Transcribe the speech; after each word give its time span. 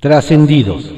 Trascendidos. 0.00 0.94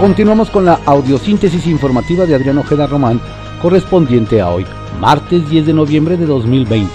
Continuamos 0.00 0.50
con 0.50 0.64
la 0.64 0.80
audiosíntesis 0.84 1.64
informativa 1.68 2.26
de 2.26 2.34
Adrián 2.34 2.58
Ojeda 2.58 2.88
Román, 2.88 3.20
correspondiente 3.62 4.40
a 4.40 4.50
hoy, 4.50 4.66
martes 4.98 5.48
10 5.48 5.66
de 5.66 5.74
noviembre 5.74 6.16
de 6.16 6.26
2020. 6.26 6.90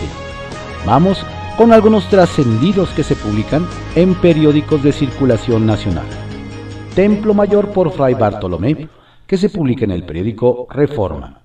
Vamos 0.85 1.25
con 1.57 1.71
algunos 1.71 2.09
trascendidos 2.09 2.89
que 2.89 3.03
se 3.03 3.15
publican 3.15 3.65
en 3.95 4.13
periódicos 4.15 4.83
de 4.83 4.91
circulación 4.91 5.65
nacional. 5.65 6.07
Templo 6.95 7.33
Mayor 7.33 7.71
por 7.71 7.93
Fray 7.93 8.13
Bartolomé, 8.13 8.89
que 9.25 9.37
se 9.37 9.47
publica 9.47 9.85
en 9.85 9.91
el 9.91 10.03
periódico 10.03 10.67
Reforma. 10.69 11.43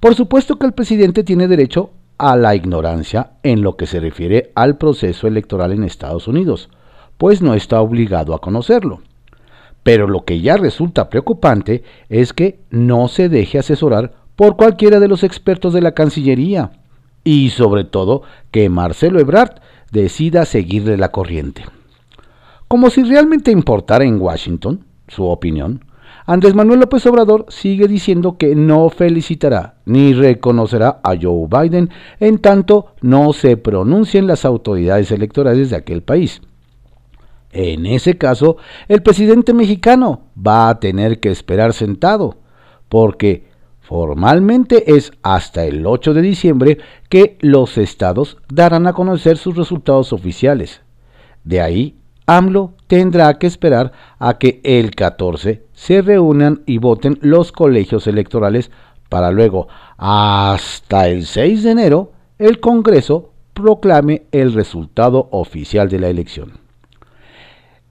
Por 0.00 0.16
supuesto 0.16 0.58
que 0.58 0.66
el 0.66 0.72
presidente 0.72 1.22
tiene 1.22 1.46
derecho 1.46 1.90
a 2.20 2.36
la 2.36 2.54
ignorancia 2.54 3.30
en 3.42 3.62
lo 3.62 3.76
que 3.76 3.86
se 3.86 3.98
refiere 3.98 4.52
al 4.54 4.76
proceso 4.76 5.26
electoral 5.26 5.72
en 5.72 5.84
Estados 5.84 6.28
Unidos, 6.28 6.68
pues 7.16 7.40
no 7.40 7.54
está 7.54 7.80
obligado 7.80 8.34
a 8.34 8.42
conocerlo. 8.42 9.00
Pero 9.82 10.06
lo 10.06 10.26
que 10.26 10.42
ya 10.42 10.58
resulta 10.58 11.08
preocupante 11.08 11.82
es 12.10 12.34
que 12.34 12.60
no 12.68 13.08
se 13.08 13.30
deje 13.30 13.58
asesorar 13.58 14.12
por 14.36 14.58
cualquiera 14.58 15.00
de 15.00 15.08
los 15.08 15.24
expertos 15.24 15.72
de 15.72 15.80
la 15.80 15.92
Cancillería 15.92 16.72
y 17.24 17.50
sobre 17.50 17.84
todo 17.84 18.22
que 18.50 18.68
Marcelo 18.68 19.18
Ebrard 19.18 19.62
decida 19.90 20.44
seguirle 20.44 20.98
la 20.98 21.12
corriente. 21.12 21.64
Como 22.68 22.90
si 22.90 23.02
realmente 23.02 23.50
importara 23.50 24.04
en 24.04 24.20
Washington 24.20 24.84
su 25.08 25.24
opinión, 25.24 25.86
Andrés 26.30 26.54
Manuel 26.54 26.78
López 26.78 27.04
Obrador 27.06 27.46
sigue 27.48 27.88
diciendo 27.88 28.38
que 28.38 28.54
no 28.54 28.88
felicitará 28.88 29.74
ni 29.84 30.12
reconocerá 30.12 31.00
a 31.02 31.16
Joe 31.20 31.48
Biden 31.50 31.90
en 32.20 32.38
tanto 32.38 32.94
no 33.00 33.32
se 33.32 33.56
pronuncien 33.56 34.28
las 34.28 34.44
autoridades 34.44 35.10
electorales 35.10 35.70
de 35.70 35.76
aquel 35.76 36.04
país. 36.04 36.40
En 37.50 37.84
ese 37.84 38.16
caso, 38.16 38.58
el 38.86 39.02
presidente 39.02 39.52
mexicano 39.52 40.26
va 40.38 40.68
a 40.68 40.78
tener 40.78 41.18
que 41.18 41.32
esperar 41.32 41.72
sentado, 41.72 42.36
porque 42.88 43.48
formalmente 43.80 44.94
es 44.94 45.10
hasta 45.22 45.64
el 45.64 45.84
8 45.84 46.14
de 46.14 46.22
diciembre 46.22 46.78
que 47.08 47.38
los 47.40 47.76
estados 47.76 48.36
darán 48.48 48.86
a 48.86 48.92
conocer 48.92 49.36
sus 49.36 49.56
resultados 49.56 50.12
oficiales. 50.12 50.80
De 51.42 51.60
ahí, 51.60 51.99
AMLO 52.26 52.74
tendrá 52.86 53.38
que 53.38 53.46
esperar 53.46 53.92
a 54.18 54.38
que 54.38 54.60
el 54.64 54.94
14 54.94 55.64
se 55.72 56.02
reúnan 56.02 56.62
y 56.66 56.78
voten 56.78 57.18
los 57.22 57.52
colegios 57.52 58.06
electorales 58.06 58.70
para 59.08 59.32
luego, 59.32 59.66
hasta 59.98 61.08
el 61.08 61.26
6 61.26 61.64
de 61.64 61.70
enero, 61.72 62.12
el 62.38 62.60
Congreso 62.60 63.32
proclame 63.52 64.22
el 64.30 64.52
resultado 64.52 65.28
oficial 65.32 65.88
de 65.88 65.98
la 65.98 66.08
elección. 66.08 66.52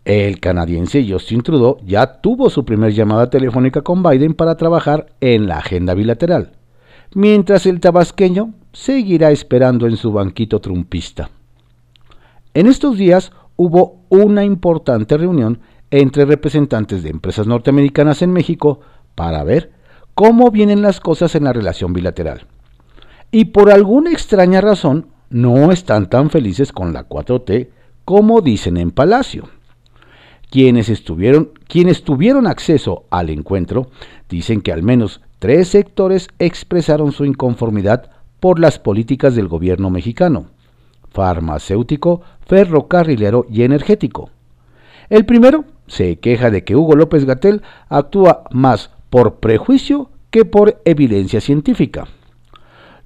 El 0.05 0.39
canadiense 0.39 1.05
Justin 1.07 1.41
Trudeau 1.41 1.77
ya 1.85 2.21
tuvo 2.21 2.49
su 2.49 2.65
primer 2.65 2.93
llamada 2.93 3.29
telefónica 3.29 3.81
con 3.81 4.01
Biden 4.01 4.33
para 4.33 4.55
trabajar 4.55 5.07
en 5.19 5.47
la 5.47 5.57
agenda 5.57 5.93
bilateral, 5.93 6.53
mientras 7.13 7.65
el 7.65 7.79
tabasqueño 7.79 8.53
seguirá 8.71 9.29
esperando 9.29 9.87
en 9.87 9.97
su 9.97 10.11
banquito 10.11 10.61
trumpista. 10.61 11.29
En 12.53 12.65
estos 12.65 12.97
días 12.97 13.31
hubo 13.59 14.05
una 14.07 14.45
importante 14.45 15.17
reunión 15.17 15.59
entre 15.91 16.23
representantes 16.23 17.03
de 17.03 17.09
empresas 17.09 17.45
norteamericanas 17.45 18.21
en 18.21 18.31
México 18.31 18.79
para 19.15 19.43
ver 19.43 19.73
cómo 20.13 20.49
vienen 20.49 20.81
las 20.81 21.01
cosas 21.01 21.35
en 21.35 21.43
la 21.43 21.51
relación 21.51 21.91
bilateral. 21.91 22.45
Y 23.31 23.45
por 23.45 23.69
alguna 23.69 24.11
extraña 24.11 24.61
razón 24.61 25.07
no 25.29 25.73
están 25.73 26.09
tan 26.09 26.29
felices 26.29 26.71
con 26.71 26.93
la 26.93 27.09
4T 27.09 27.67
como 28.05 28.39
dicen 28.39 28.77
en 28.77 28.91
Palacio. 28.91 29.49
Quienes, 30.49 30.87
estuvieron, 30.87 31.51
quienes 31.67 32.05
tuvieron 32.05 32.47
acceso 32.47 33.07
al 33.09 33.29
encuentro 33.29 33.89
dicen 34.29 34.61
que 34.61 34.71
al 34.71 34.83
menos 34.83 35.19
tres 35.37 35.67
sectores 35.67 36.29
expresaron 36.39 37.11
su 37.11 37.25
inconformidad 37.25 38.09
por 38.39 38.57
las 38.57 38.79
políticas 38.79 39.35
del 39.35 39.49
gobierno 39.49 39.89
mexicano, 39.89 40.45
farmacéutico, 41.11 42.21
ferrocarrilero 42.45 43.45
y 43.49 43.63
energético. 43.63 44.29
El 45.09 45.25
primero 45.25 45.65
se 45.87 46.17
queja 46.19 46.51
de 46.51 46.63
que 46.63 46.75
Hugo 46.75 46.95
López 46.95 47.25
Gatel 47.25 47.61
actúa 47.89 48.43
más 48.51 48.91
por 49.09 49.35
prejuicio 49.35 50.09
que 50.29 50.45
por 50.45 50.81
evidencia 50.85 51.41
científica. 51.41 52.07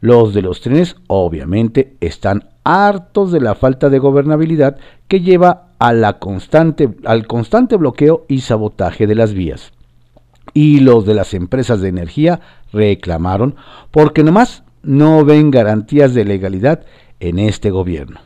Los 0.01 0.33
de 0.33 0.41
los 0.41 0.59
trenes 0.59 0.97
obviamente 1.07 1.95
están 2.01 2.49
hartos 2.65 3.31
de 3.31 3.39
la 3.39 3.55
falta 3.55 3.89
de 3.89 3.99
gobernabilidad 3.99 4.77
que 5.07 5.21
lleva 5.21 5.69
constante, 6.19 6.89
al 7.05 7.27
constante 7.27 7.77
bloqueo 7.77 8.25
y 8.27 8.41
sabotaje 8.41 9.07
de 9.07 9.15
las 9.15 9.33
vías. 9.33 9.71
Y 10.53 10.79
los 10.79 11.05
de 11.05 11.13
las 11.13 11.33
empresas 11.33 11.81
de 11.81 11.89
energía 11.89 12.41
reclamaron 12.71 13.55
porque 13.91 14.23
nomás 14.23 14.63
no 14.81 15.23
ven 15.23 15.51
garantías 15.51 16.13
de 16.13 16.25
legalidad 16.25 16.85
en 17.23 17.39
este 17.39 17.71
gobierno. 17.71 18.19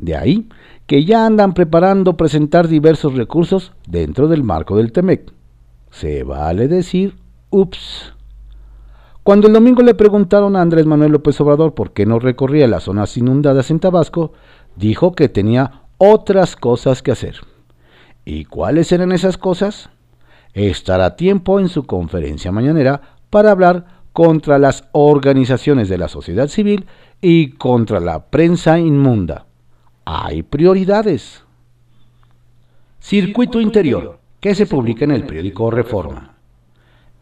De 0.00 0.16
ahí 0.16 0.48
que 0.86 1.04
ya 1.04 1.26
andan 1.26 1.52
preparando 1.52 2.16
presentar 2.16 2.66
diversos 2.66 3.14
recursos 3.14 3.72
dentro 3.86 4.28
del 4.28 4.42
marco 4.42 4.76
del 4.76 4.92
TEMEC. 4.92 5.32
Se 5.90 6.24
vale 6.24 6.68
decir, 6.68 7.16
ups. 7.50 8.14
Cuando 9.22 9.48
el 9.48 9.52
domingo 9.52 9.82
le 9.82 9.92
preguntaron 9.92 10.56
a 10.56 10.62
Andrés 10.62 10.86
Manuel 10.86 11.12
López 11.12 11.38
Obrador 11.42 11.74
por 11.74 11.92
qué 11.92 12.06
no 12.06 12.18
recorría 12.18 12.66
las 12.66 12.84
zonas 12.84 13.14
inundadas 13.18 13.70
en 13.70 13.80
Tabasco, 13.80 14.32
dijo 14.76 15.12
que 15.12 15.28
tenía 15.28 15.82
otras 15.98 16.56
cosas 16.56 17.02
que 17.02 17.12
hacer. 17.12 17.36
¿Y 18.24 18.46
cuáles 18.46 18.90
eran 18.90 19.12
esas 19.12 19.36
cosas? 19.36 19.90
Estará 20.54 21.16
tiempo 21.16 21.60
en 21.60 21.68
su 21.68 21.84
conferencia 21.84 22.52
mañanera 22.52 23.02
para 23.28 23.50
hablar 23.50 23.98
contra 24.14 24.58
las 24.58 24.84
organizaciones 24.92 25.90
de 25.90 25.98
la 25.98 26.08
sociedad 26.08 26.48
civil 26.48 26.86
y 27.20 27.50
contra 27.50 28.00
la 28.00 28.26
prensa 28.26 28.78
inmunda. 28.78 29.46
Hay 30.04 30.42
prioridades. 30.42 31.44
Circuito 33.00 33.60
Interior, 33.60 34.18
que 34.40 34.54
se 34.54 34.66
publica 34.66 35.04
en 35.04 35.12
el 35.12 35.24
periódico 35.24 35.70
Reforma. 35.70 36.34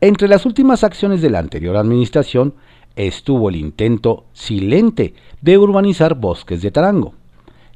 Entre 0.01 0.29
las 0.29 0.45
últimas 0.45 0.85
acciones 0.85 1.23
de 1.23 1.31
la 1.31 1.39
anterior 1.39 1.77
administración 1.77 2.55
estuvo 2.97 3.49
el 3.49 3.57
intento 3.57 4.25
silente 4.33 5.15
de 5.41 5.59
urbanizar 5.59 6.15
bosques 6.15 6.63
de 6.63 6.71
Tarango. 6.71 7.15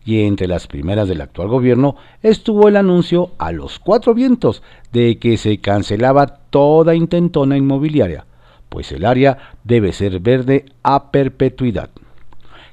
Y 0.05 0.23
entre 0.23 0.47
las 0.47 0.67
primeras 0.67 1.09
del 1.09 1.21
actual 1.21 1.49
gobierno 1.49 1.97
estuvo 2.23 2.69
el 2.69 2.77
anuncio 2.77 3.33
a 3.39 3.53
los 3.53 3.79
cuatro 3.79 4.15
vientos 4.15 4.63
de 4.93 5.19
que 5.19 5.37
se 5.37 5.59
cancelaba 5.59 6.27
toda 6.27 6.95
intentona 6.95 7.57
inmobiliaria, 7.57 8.27
pues 8.69 8.93
el 8.93 9.05
área 9.05 9.55
debe 9.63 9.93
ser 9.93 10.21
verde 10.21 10.67
a 10.83 11.11
perpetuidad. 11.11 11.91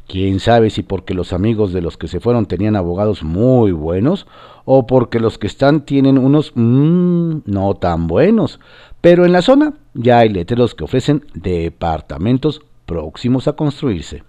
Quién 0.08 0.40
sabe 0.40 0.70
si 0.70 0.84
porque 0.84 1.14
los 1.14 1.34
amigos 1.34 1.74
de 1.74 1.82
los 1.82 1.98
que 1.98 2.08
se 2.08 2.22
fueron 2.22 2.46
tenían 2.46 2.78
abogados 2.78 3.24
muy 3.24 3.74
buenos 3.74 4.26
o 4.64 4.88
porque 4.88 5.20
los 5.20 5.38
que 5.38 5.48
están 5.48 5.82
tienen 5.82 6.18
unos 6.18 6.54
mmm, 6.56 7.40
no 7.46 7.74
tan 7.76 8.08
buenos, 8.08 8.62
pero 9.02 9.26
en 9.26 9.34
la 9.34 9.42
zona 9.42 9.74
ya 9.94 10.20
hay 10.20 10.30
letreros 10.30 10.76
que 10.76 10.86
ofrecen 10.86 11.26
departamentos 11.34 12.62
próximos 12.86 13.50
a 13.50 13.54
construirse. 13.54 14.24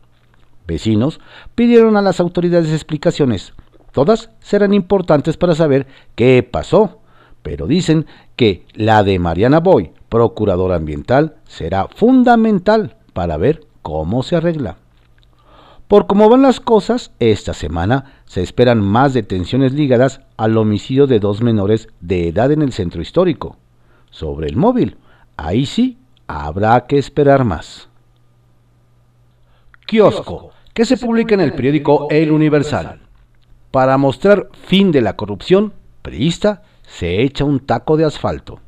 Vecinos 0.66 1.20
pidieron 1.54 1.96
a 1.96 2.02
las 2.02 2.18
autoridades 2.18 2.72
explicaciones. 2.72 3.54
Todas 3.92 4.30
serán 4.40 4.74
importantes 4.74 5.36
para 5.36 5.54
saber 5.54 5.86
qué 6.16 6.42
pasó, 6.42 6.98
pero 7.42 7.68
dicen 7.68 8.06
que 8.34 8.66
la 8.74 9.04
de 9.04 9.18
Mariana 9.20 9.60
Boy, 9.60 9.92
procuradora 10.08 10.74
ambiental, 10.74 11.36
será 11.46 11.86
fundamental 11.86 12.96
para 13.12 13.36
ver 13.36 13.60
cómo 13.82 14.24
se 14.24 14.36
arregla. 14.36 14.76
Por 15.88 16.06
cómo 16.06 16.28
van 16.28 16.42
las 16.42 16.60
cosas, 16.60 17.12
esta 17.18 17.54
semana 17.54 18.20
se 18.26 18.42
esperan 18.42 18.82
más 18.82 19.14
detenciones 19.14 19.72
ligadas 19.72 20.20
al 20.36 20.58
homicidio 20.58 21.06
de 21.06 21.18
dos 21.18 21.40
menores 21.40 21.88
de 22.02 22.28
edad 22.28 22.52
en 22.52 22.60
el 22.60 22.74
centro 22.74 23.00
histórico. 23.00 23.56
Sobre 24.10 24.48
el 24.48 24.56
móvil, 24.56 24.98
ahí 25.38 25.64
sí 25.64 25.96
habrá 26.26 26.86
que 26.86 26.98
esperar 26.98 27.44
más. 27.44 27.88
Kiosco, 29.86 30.50
que 30.74 30.84
se 30.84 30.98
publica 30.98 31.34
en 31.34 31.40
el 31.40 31.54
periódico 31.54 32.08
El 32.10 32.32
Universal. 32.32 33.00
Para 33.70 33.96
mostrar 33.96 34.50
fin 34.66 34.92
de 34.92 35.00
la 35.00 35.16
corrupción, 35.16 35.72
priista 36.02 36.64
se 36.86 37.22
echa 37.22 37.44
un 37.44 37.60
taco 37.60 37.96
de 37.96 38.04
asfalto. 38.04 38.60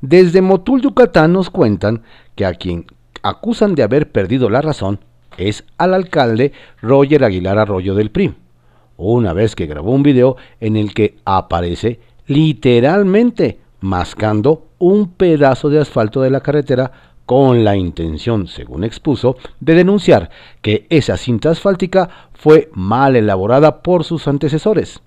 Desde 0.00 0.40
Motul, 0.40 0.82
Yucatán, 0.82 1.32
nos 1.32 1.50
cuentan 1.50 2.04
que 2.36 2.46
a 2.46 2.54
quien 2.54 2.86
acusan 3.24 3.74
de 3.74 3.82
haber 3.82 4.12
perdido 4.12 4.48
la 4.48 4.60
razón 4.60 5.00
es 5.38 5.64
al 5.78 5.94
alcalde 5.94 6.52
Roger 6.80 7.24
Aguilar 7.24 7.58
Arroyo 7.58 7.94
del 7.94 8.10
PRI, 8.10 8.34
una 8.96 9.32
vez 9.32 9.56
que 9.56 9.66
grabó 9.66 9.92
un 9.92 10.02
video 10.02 10.36
en 10.60 10.76
el 10.76 10.94
que 10.94 11.16
aparece 11.24 12.00
literalmente 12.26 13.58
mascando 13.80 14.66
un 14.78 15.08
pedazo 15.12 15.70
de 15.70 15.80
asfalto 15.80 16.22
de 16.22 16.30
la 16.30 16.40
carretera 16.40 16.92
con 17.26 17.64
la 17.64 17.76
intención, 17.76 18.46
según 18.48 18.84
expuso, 18.84 19.36
de 19.60 19.74
denunciar 19.74 20.30
que 20.60 20.86
esa 20.90 21.16
cinta 21.16 21.50
asfáltica 21.50 22.08
fue 22.32 22.68
mal 22.72 23.16
elaborada 23.16 23.82
por 23.82 24.04
sus 24.04 24.26
antecesores. 24.28 25.00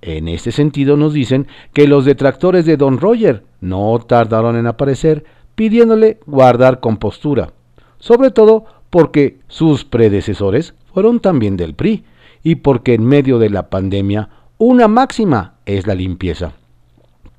En 0.00 0.28
este 0.28 0.52
sentido 0.52 0.96
nos 0.96 1.12
dicen 1.12 1.46
que 1.72 1.88
los 1.88 2.04
detractores 2.04 2.66
de 2.66 2.76
Don 2.76 2.98
Roger 2.98 3.44
no 3.60 3.98
tardaron 4.06 4.56
en 4.56 4.66
aparecer 4.66 5.24
pidiéndole 5.54 6.18
guardar 6.26 6.80
compostura, 6.80 7.52
sobre 7.98 8.30
todo 8.30 8.64
porque 8.94 9.40
sus 9.48 9.84
predecesores 9.84 10.72
fueron 10.92 11.18
también 11.18 11.56
del 11.56 11.74
PRI 11.74 12.04
y 12.44 12.54
porque 12.54 12.94
en 12.94 13.04
medio 13.04 13.40
de 13.40 13.50
la 13.50 13.68
pandemia 13.68 14.28
una 14.56 14.86
máxima 14.86 15.54
es 15.66 15.88
la 15.88 15.96
limpieza. 15.96 16.52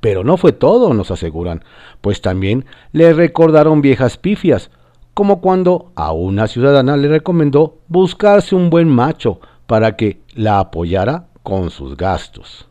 Pero 0.02 0.26
no 0.26 0.36
fue 0.36 0.52
todo, 0.52 0.94
nos 0.94 1.12
aseguran, 1.12 1.64
pues 2.02 2.20
también 2.20 2.66
le 2.92 3.14
recordaron 3.14 3.80
viejas 3.80 4.18
pifias, 4.18 4.70
como 5.14 5.40
cuando 5.40 5.94
a 5.96 6.12
una 6.12 6.48
ciudadana 6.48 6.98
le 6.98 7.08
recomendó 7.08 7.78
buscarse 7.88 8.54
un 8.54 8.70
buen 8.70 8.90
macho 8.90 9.40
para 9.66 9.96
que 9.96 10.20
la 10.34 10.60
apoyara 10.60 11.28
con 11.42 11.70
sus 11.70 11.96
gastos. 11.96 12.68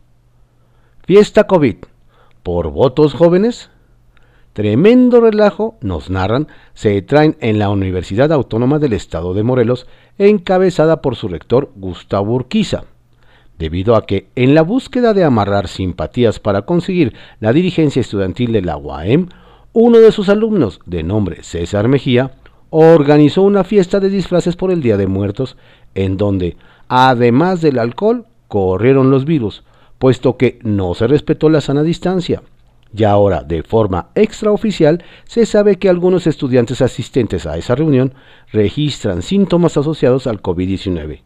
Fiesta 1.07 1.47
COVID. 1.47 1.77
¿Por 2.43 2.69
votos 2.69 3.15
jóvenes? 3.15 3.71
Tremendo 4.55 5.19
relajo, 5.19 5.75
nos 5.81 6.09
narran, 6.09 6.47
se 6.73 7.01
traen 7.01 7.35
en 7.41 7.59
la 7.59 7.69
Universidad 7.69 8.31
Autónoma 8.31 8.79
del 8.79 8.93
Estado 8.93 9.33
de 9.33 9.43
Morelos, 9.43 9.85
encabezada 10.17 11.01
por 11.01 11.17
su 11.17 11.27
rector 11.27 11.73
Gustavo 11.75 12.33
Urquiza 12.33 12.85
debido 13.59 13.97
a 13.97 14.05
que 14.05 14.29
en 14.37 14.55
la 14.55 14.61
búsqueda 14.61 15.13
de 15.13 15.25
amarrar 15.25 15.67
simpatías 15.67 16.39
para 16.39 16.61
conseguir 16.61 17.15
la 17.41 17.51
dirigencia 17.51 17.99
estudiantil 17.99 18.53
de 18.53 18.61
la 18.61 18.77
UAM, 18.77 19.27
uno 19.73 19.97
de 19.97 20.13
sus 20.13 20.29
alumnos, 20.29 20.79
de 20.85 21.03
nombre 21.03 21.43
César 21.43 21.89
Mejía, 21.89 22.31
organizó 22.69 23.41
una 23.41 23.65
fiesta 23.65 23.99
de 23.99 24.07
disfraces 24.07 24.55
por 24.55 24.71
el 24.71 24.81
Día 24.81 24.95
de 24.95 25.07
Muertos, 25.07 25.57
en 25.95 26.15
donde, 26.15 26.55
además 26.87 27.59
del 27.59 27.77
alcohol, 27.77 28.25
corrieron 28.47 29.11
los 29.11 29.25
virus, 29.25 29.65
puesto 29.99 30.37
que 30.37 30.59
no 30.63 30.93
se 30.93 31.07
respetó 31.07 31.49
la 31.49 31.59
sana 31.59 31.83
distancia. 31.83 32.41
Y 32.97 33.03
ahora, 33.03 33.43
de 33.43 33.63
forma 33.63 34.07
extraoficial, 34.15 35.03
se 35.25 35.45
sabe 35.45 35.77
que 35.77 35.89
algunos 35.89 36.27
estudiantes 36.27 36.81
asistentes 36.81 37.45
a 37.45 37.57
esa 37.57 37.75
reunión 37.75 38.13
registran 38.53 39.21
síntomas 39.21 39.75
asociados 39.75 40.27
al 40.27 40.41
COVID-19. 40.41 41.21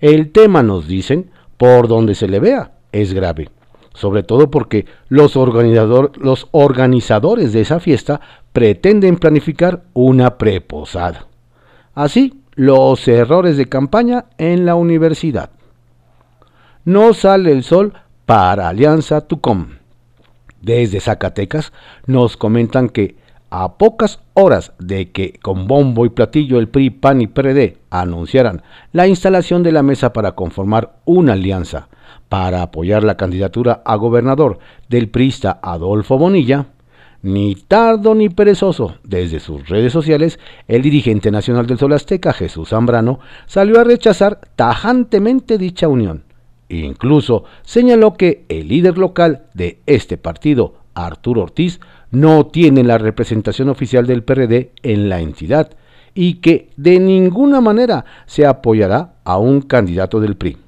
El 0.00 0.30
tema, 0.30 0.62
nos 0.62 0.86
dicen, 0.86 1.30
por 1.56 1.88
donde 1.88 2.14
se 2.14 2.28
le 2.28 2.38
vea, 2.38 2.72
es 2.92 3.14
grave. 3.14 3.48
Sobre 3.94 4.22
todo 4.22 4.50
porque 4.50 4.84
los, 5.08 5.36
organizadores 5.36 7.52
de 7.52 7.60
esa 7.60 7.80
fiesta 7.80 8.20
pretenden 8.52 9.16
planificar 9.16 9.84
una 9.94 10.36
preposada. 10.36 11.26
Así, 11.94 12.42
los 12.54 13.08
errores 13.08 13.56
de 13.56 13.66
campaña 13.66 14.26
en 14.36 14.66
la 14.66 14.74
universidad. 14.74 15.50
No 16.84 17.14
sale 17.14 17.52
el 17.52 17.62
sol 17.62 17.94
para 18.26 18.68
Alianza. 18.68 19.26
Desde 20.60 21.00
Zacatecas 21.00 21.72
nos 22.06 22.36
comentan 22.36 22.88
que 22.88 23.16
a 23.50 23.78
pocas 23.78 24.20
horas 24.34 24.72
de 24.78 25.10
que 25.10 25.38
con 25.42 25.66
bombo 25.66 26.06
y 26.06 26.10
platillo 26.10 26.58
el 26.58 26.68
PRI, 26.68 26.90
PAN 26.90 27.20
y 27.20 27.26
PRD 27.26 27.78
anunciaran 27.90 28.62
la 28.92 29.08
instalación 29.08 29.62
de 29.62 29.72
la 29.72 29.82
mesa 29.82 30.12
para 30.12 30.32
conformar 30.32 31.00
una 31.04 31.32
alianza 31.32 31.88
para 32.30 32.62
apoyar 32.62 33.02
la 33.02 33.16
candidatura 33.16 33.82
a 33.84 33.96
gobernador 33.96 34.60
del 34.88 35.08
priista 35.08 35.58
Adolfo 35.62 36.16
Bonilla, 36.16 36.66
ni 37.22 37.54
tardo 37.54 38.14
ni 38.14 38.28
perezoso, 38.28 38.94
desde 39.02 39.40
sus 39.40 39.68
redes 39.68 39.92
sociales, 39.92 40.38
el 40.68 40.80
dirigente 40.80 41.30
nacional 41.30 41.66
del 41.66 41.78
Sol 41.78 41.92
Azteca, 41.92 42.32
Jesús 42.32 42.70
Zambrano, 42.70 43.18
salió 43.46 43.80
a 43.80 43.84
rechazar 43.84 44.40
tajantemente 44.56 45.58
dicha 45.58 45.88
unión. 45.88 46.22
Incluso 46.70 47.44
señaló 47.62 48.14
que 48.14 48.44
el 48.48 48.68
líder 48.68 48.96
local 48.96 49.46
de 49.54 49.80
este 49.86 50.16
partido, 50.16 50.74
Arturo 50.94 51.42
Ortiz, 51.42 51.80
no 52.12 52.46
tiene 52.46 52.84
la 52.84 52.96
representación 52.96 53.68
oficial 53.68 54.06
del 54.06 54.22
PRD 54.22 54.70
en 54.84 55.08
la 55.08 55.20
entidad 55.20 55.72
y 56.14 56.34
que 56.34 56.70
de 56.76 57.00
ninguna 57.00 57.60
manera 57.60 58.04
se 58.26 58.46
apoyará 58.46 59.14
a 59.24 59.36
un 59.36 59.62
candidato 59.62 60.20
del 60.20 60.36
PRI. 60.36 60.58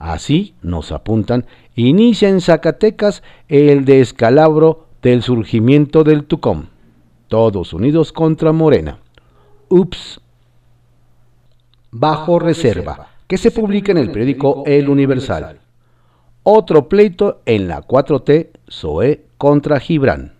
Así, 0.00 0.54
nos 0.60 0.90
apuntan, 0.90 1.46
inicia 1.76 2.28
en 2.28 2.40
Zacatecas 2.40 3.22
el 3.48 3.84
descalabro 3.84 4.88
del 5.02 5.22
surgimiento 5.22 6.02
del 6.02 6.24
Tucom. 6.24 6.66
Todos 7.28 7.72
unidos 7.72 8.12
contra 8.12 8.50
Morena. 8.50 8.98
Ups. 9.68 10.20
Bajo 11.92 12.38
reserva, 12.40 13.11
que 13.32 13.38
se 13.38 13.50
publica 13.50 13.92
en 13.92 13.96
el 13.96 14.10
periódico 14.10 14.62
El 14.66 14.90
Universal. 14.90 15.58
Otro 16.42 16.86
pleito 16.90 17.40
en 17.46 17.66
la 17.66 17.80
4T, 17.80 18.50
SOE 18.68 19.24
contra 19.38 19.80
Gibran. 19.80 20.34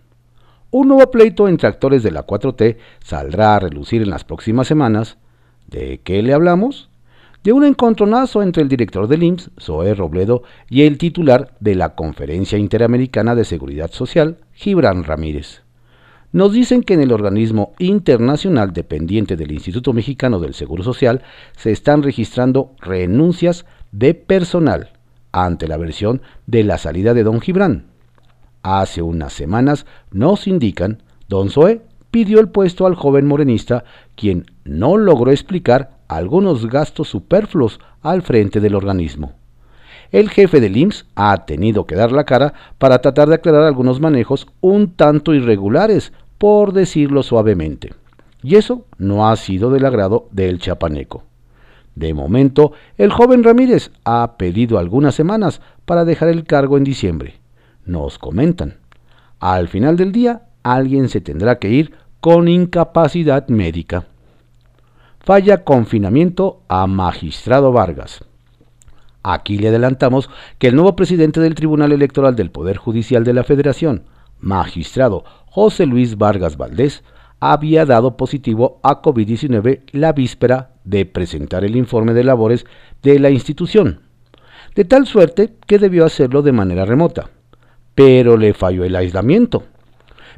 Un 0.69 0.89
nuevo 0.89 1.09
pleito 1.09 1.47
entre 1.47 1.67
actores 1.67 2.03
de 2.03 2.11
la 2.11 2.27
4T 2.27 2.77
saldrá 3.03 3.55
a 3.55 3.59
relucir 3.59 4.03
en 4.03 4.11
las 4.11 4.23
próximas 4.23 4.67
semanas. 4.67 5.17
¿De 5.65 6.01
qué 6.03 6.21
le 6.21 6.35
hablamos? 6.35 6.91
De 7.43 7.51
un 7.51 7.65
encontronazo 7.65 8.43
entre 8.43 8.61
el 8.61 8.69
director 8.69 9.07
del 9.07 9.23
IMSS, 9.23 9.49
Zoe 9.59 9.95
Robledo, 9.95 10.43
y 10.69 10.83
el 10.83 10.99
titular 10.99 11.55
de 11.59 11.73
la 11.73 11.95
Conferencia 11.95 12.59
Interamericana 12.59 13.33
de 13.33 13.45
Seguridad 13.45 13.89
Social, 13.89 14.37
Gibran 14.53 15.03
Ramírez. 15.03 15.62
Nos 16.33 16.51
dicen 16.51 16.81
que 16.81 16.95
en 16.95 17.01
el 17.01 17.11
organismo 17.11 17.73
internacional 17.77 18.73
dependiente 18.73 19.35
del 19.35 19.51
Instituto 19.51 19.93
Mexicano 19.93 20.39
del 20.39 20.55
Seguro 20.55 20.83
Social 20.83 21.21
se 21.55 21.71
están 21.71 22.01
registrando 22.01 22.71
renuncias 22.81 23.67
de 23.91 24.15
personal 24.15 24.89
ante 25.31 25.67
la 25.67 25.77
versión 25.77 26.23
de 26.47 26.63
la 26.63 26.79
salida 26.79 27.13
de 27.13 27.23
don 27.23 27.39
Gibran. 27.39 27.85
Hace 28.63 29.03
unas 29.03 29.31
semanas 29.31 29.85
nos 30.09 30.47
indican, 30.47 31.03
don 31.29 31.51
Zoe 31.51 31.81
pidió 32.09 32.39
el 32.39 32.49
puesto 32.49 32.87
al 32.87 32.95
joven 32.95 33.27
morenista, 33.27 33.83
quien 34.15 34.47
no 34.63 34.97
logró 34.97 35.29
explicar 35.29 35.99
algunos 36.07 36.65
gastos 36.65 37.09
superfluos 37.09 37.79
al 38.01 38.23
frente 38.23 38.59
del 38.59 38.73
organismo. 38.73 39.33
El 40.13 40.29
jefe 40.29 40.61
del 40.61 40.77
IMSS 40.77 41.07
ha 41.15 41.45
tenido 41.45 41.87
que 41.87 41.95
dar 41.95 42.11
la 42.11 42.23
cara 42.23 42.53
para 42.77 42.99
tratar 42.99 43.27
de 43.29 43.33
aclarar 43.35 43.63
algunos 43.63 43.99
manejos 43.99 44.47
un 44.61 44.91
tanto 44.91 45.33
irregulares, 45.33 46.13
por 46.37 46.73
decirlo 46.73 47.23
suavemente. 47.23 47.93
Y 48.41 48.55
eso 48.55 48.85
no 48.97 49.29
ha 49.29 49.35
sido 49.35 49.69
del 49.71 49.85
agrado 49.85 50.27
del 50.31 50.59
chapaneco. 50.59 51.23
De 51.95 52.13
momento, 52.13 52.73
el 52.97 53.11
joven 53.11 53.43
Ramírez 53.43 53.91
ha 54.03 54.35
pedido 54.37 54.79
algunas 54.79 55.15
semanas 55.15 55.61
para 55.85 56.05
dejar 56.05 56.29
el 56.29 56.43
cargo 56.43 56.77
en 56.77 56.83
diciembre 56.83 57.43
nos 57.85 58.17
comentan. 58.17 58.77
Al 59.39 59.67
final 59.67 59.97
del 59.97 60.11
día, 60.11 60.43
alguien 60.63 61.09
se 61.09 61.21
tendrá 61.21 61.59
que 61.59 61.69
ir 61.69 61.93
con 62.19 62.47
incapacidad 62.47 63.47
médica. 63.47 64.05
Falla 65.19 65.63
confinamiento 65.63 66.61
a 66.67 66.87
magistrado 66.87 67.71
Vargas. 67.71 68.23
Aquí 69.23 69.57
le 69.57 69.69
adelantamos 69.69 70.29
que 70.59 70.67
el 70.67 70.75
nuevo 70.75 70.95
presidente 70.95 71.39
del 71.39 71.55
Tribunal 71.55 71.93
Electoral 71.93 72.35
del 72.35 72.51
Poder 72.51 72.77
Judicial 72.77 73.23
de 73.23 73.33
la 73.33 73.43
Federación, 73.43 74.03
magistrado 74.39 75.23
José 75.55 75.85
Luis 75.85 76.17
Vargas 76.17 76.57
Valdés, 76.57 77.03
había 77.39 77.85
dado 77.85 78.17
positivo 78.17 78.79
a 78.81 79.03
COVID-19 79.03 79.81
la 79.91 80.11
víspera 80.11 80.71
de 80.83 81.05
presentar 81.05 81.63
el 81.63 81.75
informe 81.75 82.13
de 82.13 82.23
labores 82.23 82.65
de 83.03 83.19
la 83.19 83.29
institución, 83.29 83.99
de 84.73 84.85
tal 84.85 85.05
suerte 85.05 85.53
que 85.67 85.77
debió 85.77 86.05
hacerlo 86.05 86.41
de 86.41 86.53
manera 86.53 86.85
remota 86.85 87.29
pero 87.95 88.37
le 88.37 88.53
falló 88.53 88.83
el 88.83 88.95
aislamiento. 88.95 89.63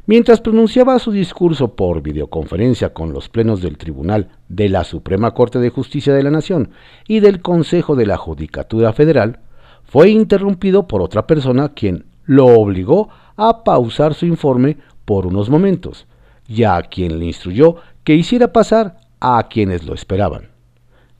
Mientras 0.06 0.40
pronunciaba 0.40 0.98
su 0.98 1.10
discurso 1.10 1.74
por 1.74 2.02
videoconferencia 2.02 2.92
con 2.92 3.12
los 3.12 3.28
plenos 3.28 3.60
del 3.60 3.76
Tribunal 3.76 4.28
de 4.48 4.68
la 4.68 4.84
Suprema 4.84 5.32
Corte 5.32 5.58
de 5.58 5.70
Justicia 5.70 6.12
de 6.12 6.22
la 6.22 6.30
Nación 6.30 6.70
y 7.08 7.20
del 7.20 7.40
Consejo 7.40 7.96
de 7.96 8.06
la 8.06 8.16
Judicatura 8.16 8.92
Federal, 8.92 9.40
fue 9.84 10.10
interrumpido 10.10 10.86
por 10.86 11.02
otra 11.02 11.26
persona 11.26 11.70
quien 11.70 12.04
lo 12.24 12.46
obligó 12.46 13.08
a 13.36 13.64
pausar 13.64 14.14
su 14.14 14.26
informe 14.26 14.76
por 15.06 15.26
unos 15.26 15.48
momentos, 15.48 16.06
y 16.46 16.64
a 16.64 16.82
quien 16.82 17.18
le 17.18 17.24
instruyó 17.24 17.76
que 18.04 18.14
hiciera 18.14 18.52
pasar 18.52 18.98
a 19.18 19.48
quienes 19.48 19.84
lo 19.84 19.94
esperaban. 19.94 20.50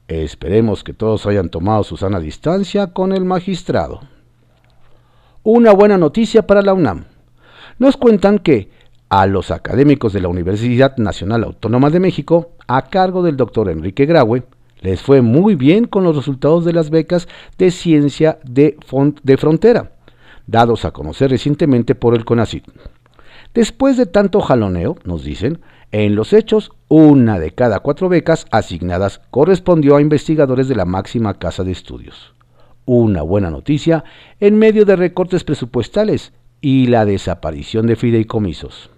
Esperemos 0.07 0.85
que 0.85 0.93
todos 0.93 1.25
hayan 1.27 1.49
tomado 1.49 1.83
su 1.83 1.97
sana 1.97 2.21
distancia 2.21 2.89
con 2.89 3.13
el 3.13 3.25
magistrado 3.25 4.01
una 5.47 5.73
buena 5.73 5.97
noticia 5.97 6.45
para 6.45 6.61
la 6.61 6.75
UNAM. 6.75 7.05
Nos 7.79 7.97
cuentan 7.97 8.41
que 8.41 8.69
a 9.09 9.27
los 9.27 9.53
académicos 9.53 10.13
de 10.13 10.21
la 10.21 10.27
Universidad 10.27 10.97
Nacional 10.97 11.45
Autónoma 11.45 11.89
de 11.89 12.01
México, 12.01 12.51
a 12.67 12.87
cargo 12.87 13.23
del 13.23 13.37
doctor 13.37 13.71
Enrique 13.71 14.07
Graue, 14.07 14.43
les 14.81 15.01
fue 15.01 15.23
muy 15.23 15.55
bien 15.55 15.85
con 15.85 16.03
los 16.03 16.17
resultados 16.17 16.65
de 16.65 16.73
las 16.73 16.91
becas 16.91 17.29
de 17.59 17.71
ciencia 17.71 18.41
de, 18.43 18.77
de 19.23 19.37
frontera, 19.37 19.93
dados 20.49 20.85
a 20.85 20.91
conocer 20.91 21.31
recientemente 21.31 21.95
por 21.95 22.17
el 22.17 22.25
CONACYT. 22.25 22.65
Después 23.57 23.97
de 23.97 24.05
tanto 24.05 24.43
jaloneo, 24.43 24.97
nos 25.05 25.25
dicen, 25.25 25.61
en 25.91 26.15
los 26.15 26.35
hechos, 26.35 26.73
una 26.89 27.39
de 27.39 27.53
cada 27.53 27.81
cuatro 27.81 28.11
becas 28.11 28.45
asignadas 28.51 29.23
correspondió 29.31 29.97
a 29.97 30.03
investigadores 30.03 30.69
de 30.69 30.75
la 30.75 30.85
máxima 30.85 31.39
casa 31.39 31.65
de 31.65 31.73
estudios. 31.73 32.35
Una 32.85 33.23
buena 33.23 33.51
noticia 33.51 34.05
en 34.41 34.59
medio 34.59 34.85
de 34.85 34.95
recortes 34.95 35.43
presupuestales 35.43 36.35
y 36.61 36.89
la 36.89 37.07
desaparición 37.07 37.87
de 37.87 37.97
fideicomisos. 37.97 38.91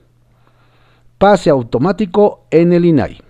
Pase 1.19 1.50
automático 1.50 2.45
en 2.50 2.73
el 2.73 2.85
INAI. 2.85 3.23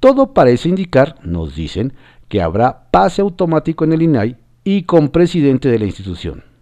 Todo 0.00 0.34
parece 0.34 0.68
indicar, 0.68 1.14
nos 1.22 1.54
dicen, 1.54 1.92
que 2.26 2.42
habrá 2.42 2.90
pase 2.90 3.22
automático 3.22 3.84
en 3.84 3.92
el 3.92 4.02
INAI 4.02 4.36
y 4.64 4.82
con 4.82 5.10
presidente 5.10 5.68
de 5.68 5.78
la 5.78 5.84
institución. 5.84 6.53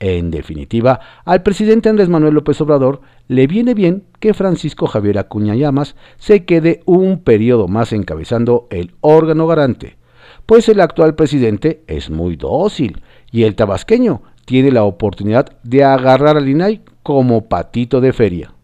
En 0.00 0.30
definitiva, 0.30 0.98
al 1.26 1.42
presidente 1.42 1.90
Andrés 1.90 2.08
Manuel 2.08 2.32
López 2.32 2.58
Obrador 2.62 3.02
le 3.28 3.46
viene 3.46 3.74
bien 3.74 4.04
que 4.18 4.32
Francisco 4.32 4.86
Javier 4.86 5.18
Acuña 5.18 5.54
Llamas 5.54 5.94
se 6.16 6.46
quede 6.46 6.80
un 6.86 7.18
periodo 7.18 7.68
más 7.68 7.92
encabezando 7.92 8.66
el 8.70 8.94
órgano 9.02 9.46
garante, 9.46 9.98
pues 10.46 10.70
el 10.70 10.80
actual 10.80 11.14
presidente 11.16 11.82
es 11.86 12.08
muy 12.08 12.36
dócil 12.36 13.02
y 13.30 13.42
el 13.42 13.54
tabasqueño 13.54 14.22
tiene 14.46 14.70
la 14.70 14.84
oportunidad 14.84 15.50
de 15.64 15.84
agarrar 15.84 16.38
al 16.38 16.48
INAI 16.48 16.80
como 17.02 17.48
patito 17.48 18.00
de 18.00 18.14
feria, 18.14 18.54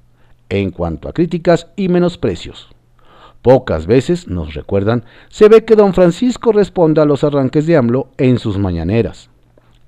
en 0.49 0.71
cuanto 0.71 1.07
a 1.07 1.13
críticas 1.13 1.69
y 1.77 1.91
menosprecios. 1.91 2.71
Pocas 3.43 3.87
veces, 3.87 4.27
nos 4.27 4.55
recuerdan, 4.55 5.05
se 5.29 5.51
ve 5.51 5.67
que 5.67 5.77
don 5.77 5.93
Francisco 5.93 6.51
responda 6.51 7.03
a 7.03 7.07
los 7.07 7.25
arranques 7.25 7.67
de 7.67 7.77
AMLO 7.77 8.09
en 8.17 8.39
sus 8.39 8.59
mañaneras. 8.59 9.29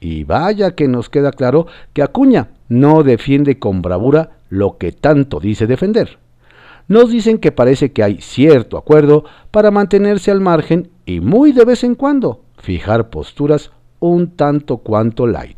Y 0.00 0.24
vaya 0.24 0.72
que 0.72 0.88
nos 0.88 1.08
queda 1.08 1.32
claro 1.32 1.66
que 1.92 2.02
Acuña 2.02 2.50
no 2.68 3.02
defiende 3.02 3.58
con 3.58 3.82
bravura 3.82 4.38
lo 4.48 4.78
que 4.78 4.92
tanto 4.92 5.40
dice 5.40 5.66
defender. 5.66 6.18
Nos 6.86 7.10
dicen 7.10 7.38
que 7.38 7.52
parece 7.52 7.92
que 7.92 8.02
hay 8.02 8.18
cierto 8.20 8.78
acuerdo 8.78 9.24
para 9.50 9.70
mantenerse 9.70 10.30
al 10.30 10.40
margen 10.40 10.90
y 11.04 11.20
muy 11.20 11.52
de 11.52 11.64
vez 11.64 11.84
en 11.84 11.94
cuando 11.94 12.42
fijar 12.56 13.10
posturas 13.10 13.72
un 14.00 14.36
tanto 14.36 14.78
cuanto 14.78 15.26
light. 15.26 15.56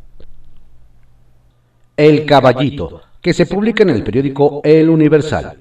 El 1.96 2.24
Caballito, 2.24 3.02
que 3.20 3.34
se 3.34 3.46
publica 3.46 3.82
en 3.82 3.90
el 3.90 4.02
periódico 4.02 4.60
El 4.64 4.88
Universal. 4.88 5.58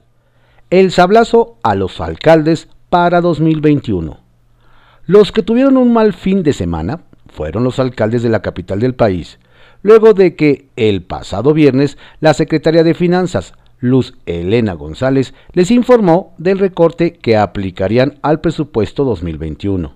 El 0.70 0.92
sablazo 0.92 1.58
a 1.64 1.76
los 1.76 2.00
alcaldes 2.00 2.70
para 2.90 3.22
2021. 3.22 4.18
Los 5.06 5.32
que 5.32 5.44
tuvieron 5.44 5.78
un 5.78 5.92
mal 5.92 6.14
fin 6.14 6.44
de 6.44 6.54
semana 6.54 7.02
fueron 7.40 7.64
los 7.64 7.80
alcaldes 7.80 8.22
de 8.22 8.28
la 8.28 8.42
capital 8.42 8.82
del 8.82 8.96
país, 8.96 9.40
luego 9.82 10.14
de 10.14 10.36
que 10.36 10.68
el 10.76 11.04
pasado 11.04 11.54
viernes 11.54 11.98
la 12.20 12.34
secretaria 12.34 12.84
de 12.84 12.94
Finanzas, 12.94 13.54
Luz 13.80 14.18
Elena 14.26 14.74
González, 14.74 15.34
les 15.54 15.72
informó 15.72 16.34
del 16.38 16.60
recorte 16.60 17.14
que 17.14 17.38
aplicarían 17.38 18.20
al 18.24 18.42
presupuesto 18.42 19.06
2021. 19.06 19.96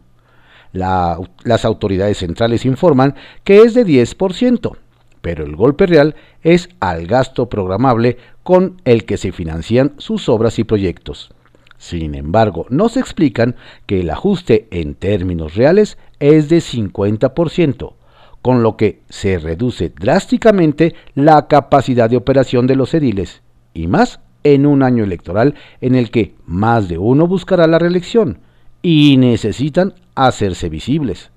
las 0.72 1.66
autoridades 1.66 2.20
centrales 2.20 2.64
informan 2.64 3.16
que 3.44 3.58
es 3.64 3.74
de 3.74 3.86
10%, 3.86 4.78
pero 5.20 5.44
el 5.44 5.58
golpe 5.58 5.86
real 5.86 6.16
es 6.44 6.70
al 6.80 7.08
gasto 7.08 7.50
programable 7.50 8.20
con 8.44 8.82
el 8.86 9.04
que 9.04 9.18
se 9.18 9.34
financian 9.34 9.96
sus 9.98 10.30
obras 10.30 10.60
y 10.60 10.64
proyectos. 10.64 11.34
Sin 11.78 12.16
embargo, 12.16 12.66
no 12.70 12.88
se 12.88 13.02
explican 13.02 13.58
que 13.86 14.00
el 14.00 14.10
ajuste 14.12 14.70
en 14.72 14.96
términos 14.96 15.56
reales 15.56 15.98
es 16.20 16.50
de 16.50 16.58
50%, 16.58 17.94
con 18.42 18.64
lo 18.64 18.78
que 18.78 19.02
se 19.10 19.40
reduce 19.40 19.90
drásticamente 19.90 20.96
la 21.16 21.48
capacidad 21.48 22.10
de 22.10 22.18
operación 22.18 22.68
de 22.68 22.76
los 22.76 22.94
ediles, 22.94 23.42
y 23.74 23.88
más 23.88 24.20
en 24.44 24.66
un 24.66 24.84
año 24.84 25.04
electoral 25.04 25.56
en 25.82 25.96
el 25.96 26.12
que 26.12 26.36
más 26.46 26.88
de 26.88 26.98
uno 26.98 27.28
buscará 27.28 27.68
la 27.68 27.80
reelección 27.80 28.40
y 28.82 29.18
necesitan 29.18 29.94
hacerse 30.16 30.70
visibles. 30.70 31.32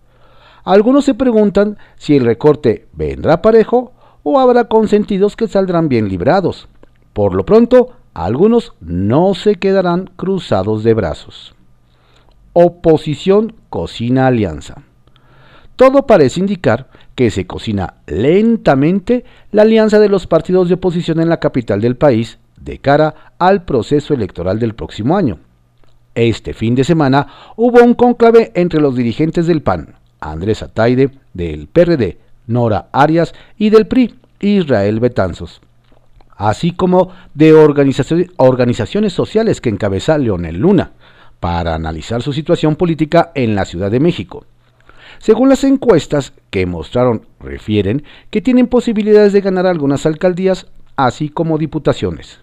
Algunos 0.65 1.05
se 1.05 1.15
preguntan 1.15 1.79
si 1.97 2.17
el 2.17 2.25
recorte 2.25 2.89
vendrá 2.93 3.41
parejo 3.41 3.93
o 4.25 4.41
habrá 4.41 4.65
consentidos 4.65 5.37
que 5.37 5.47
saldrán 5.47 5.89
bien 5.89 6.09
librados. 6.09 6.69
Por 7.13 7.35
lo 7.35 7.47
pronto, 7.47 7.93
algunos 8.13 8.75
no 8.81 9.35
se 9.35 9.55
quedarán 9.55 10.11
cruzados 10.17 10.83
de 10.83 10.95
brazos. 10.95 11.56
Oposición 12.59 13.53
cocina 13.69 14.27
alianza. 14.27 14.77
Todo 15.77 16.07
parece 16.07 16.41
indicar 16.41 16.89
que 17.15 17.31
se 17.31 17.47
cocina 17.47 17.97
lentamente 18.07 19.27
la 19.53 19.61
alianza 19.61 19.99
de 19.99 20.09
los 20.09 20.27
partidos 20.27 20.69
de 20.69 20.77
oposición 20.77 21.21
en 21.21 21.29
la 21.29 21.39
capital 21.39 21.83
del 21.83 21.97
país 21.97 22.39
de 22.59 22.79
cara 22.79 23.35
al 23.39 23.67
proceso 23.67 24.15
electoral 24.15 24.59
del 24.59 24.75
próximo 24.75 25.19
año. 25.19 25.39
Este 26.15 26.55
fin 26.55 26.75
de 26.75 26.85
semana 26.85 27.27
hubo 27.57 27.85
un 27.85 27.93
conclave 27.93 28.53
entre 28.55 28.81
los 28.81 28.97
dirigentes 28.97 29.47
del 29.47 29.61
PAN, 29.61 29.97
Andrés 30.19 30.63
Ataide, 30.63 31.11
del 31.35 31.69
PRD, 31.69 32.17
Nora 32.47 32.89
Arias 32.91 33.35
y 33.59 33.69
del 33.69 33.87
PRI, 33.87 34.15
Israel 34.41 34.99
Betanzos, 34.99 35.61
así 36.39 36.71
como 36.71 37.11
de 37.35 37.53
organizaciones 37.53 39.13
sociales 39.13 39.61
que 39.61 39.69
encabeza 39.69 40.17
Leonel 40.17 40.57
Luna, 40.57 40.93
para 41.41 41.75
analizar 41.75 42.23
su 42.23 42.33
situación 42.33 42.77
política 42.77 43.33
en 43.35 43.55
la 43.55 43.65
Ciudad 43.65 43.91
de 43.91 44.01
México. 44.01 44.45
Según 45.19 45.49
las 45.49 45.65
encuestas 45.65 46.33
que 46.51 46.67
mostraron, 46.67 47.27
refieren 47.41 48.05
que 48.31 48.43
tienen 48.43 48.67
posibilidades 48.67 49.33
de 49.33 49.41
ganar 49.41 49.67
algunas 49.67 50.07
alcaldías, 50.07 50.67
así 50.97 51.29
como 51.29 51.59
diputaciones. 51.59 52.41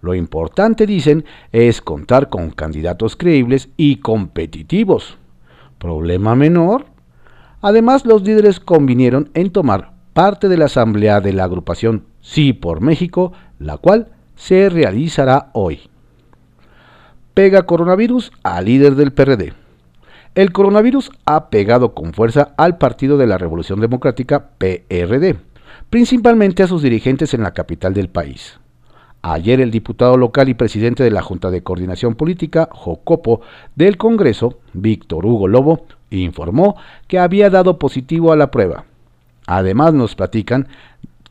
Lo 0.00 0.14
importante, 0.14 0.86
dicen, 0.86 1.24
es 1.52 1.80
contar 1.80 2.28
con 2.28 2.50
candidatos 2.50 3.16
creíbles 3.16 3.68
y 3.76 3.96
competitivos. 3.96 5.16
Problema 5.78 6.34
menor. 6.34 6.86
Además, 7.60 8.04
los 8.04 8.22
líderes 8.22 8.58
convinieron 8.58 9.30
en 9.34 9.50
tomar 9.50 9.92
parte 10.12 10.48
de 10.48 10.56
la 10.56 10.66
asamblea 10.66 11.20
de 11.20 11.32
la 11.32 11.44
agrupación 11.44 12.06
Sí 12.20 12.52
por 12.52 12.80
México, 12.80 13.32
la 13.58 13.78
cual 13.78 14.08
se 14.34 14.68
realizará 14.68 15.50
hoy. 15.52 15.91
Pega 17.34 17.62
coronavirus 17.62 18.30
al 18.42 18.66
líder 18.66 18.94
del 18.94 19.12
PRD. 19.12 19.54
El 20.34 20.52
coronavirus 20.52 21.10
ha 21.24 21.48
pegado 21.48 21.94
con 21.94 22.12
fuerza 22.12 22.52
al 22.58 22.76
Partido 22.76 23.16
de 23.16 23.26
la 23.26 23.38
Revolución 23.38 23.80
Democrática 23.80 24.50
PRD, 24.58 25.36
principalmente 25.88 26.62
a 26.62 26.66
sus 26.66 26.82
dirigentes 26.82 27.32
en 27.32 27.42
la 27.42 27.54
capital 27.54 27.94
del 27.94 28.10
país. 28.10 28.60
Ayer 29.22 29.62
el 29.62 29.70
diputado 29.70 30.18
local 30.18 30.50
y 30.50 30.54
presidente 30.54 31.04
de 31.04 31.10
la 31.10 31.22
Junta 31.22 31.50
de 31.50 31.62
Coordinación 31.62 32.16
Política, 32.16 32.68
Jocopo, 32.70 33.40
del 33.76 33.96
Congreso, 33.96 34.58
Víctor 34.74 35.24
Hugo 35.24 35.48
Lobo, 35.48 35.86
informó 36.10 36.76
que 37.08 37.18
había 37.18 37.48
dado 37.48 37.78
positivo 37.78 38.32
a 38.32 38.36
la 38.36 38.50
prueba. 38.50 38.84
Además 39.46 39.94
nos 39.94 40.14
platican 40.16 40.68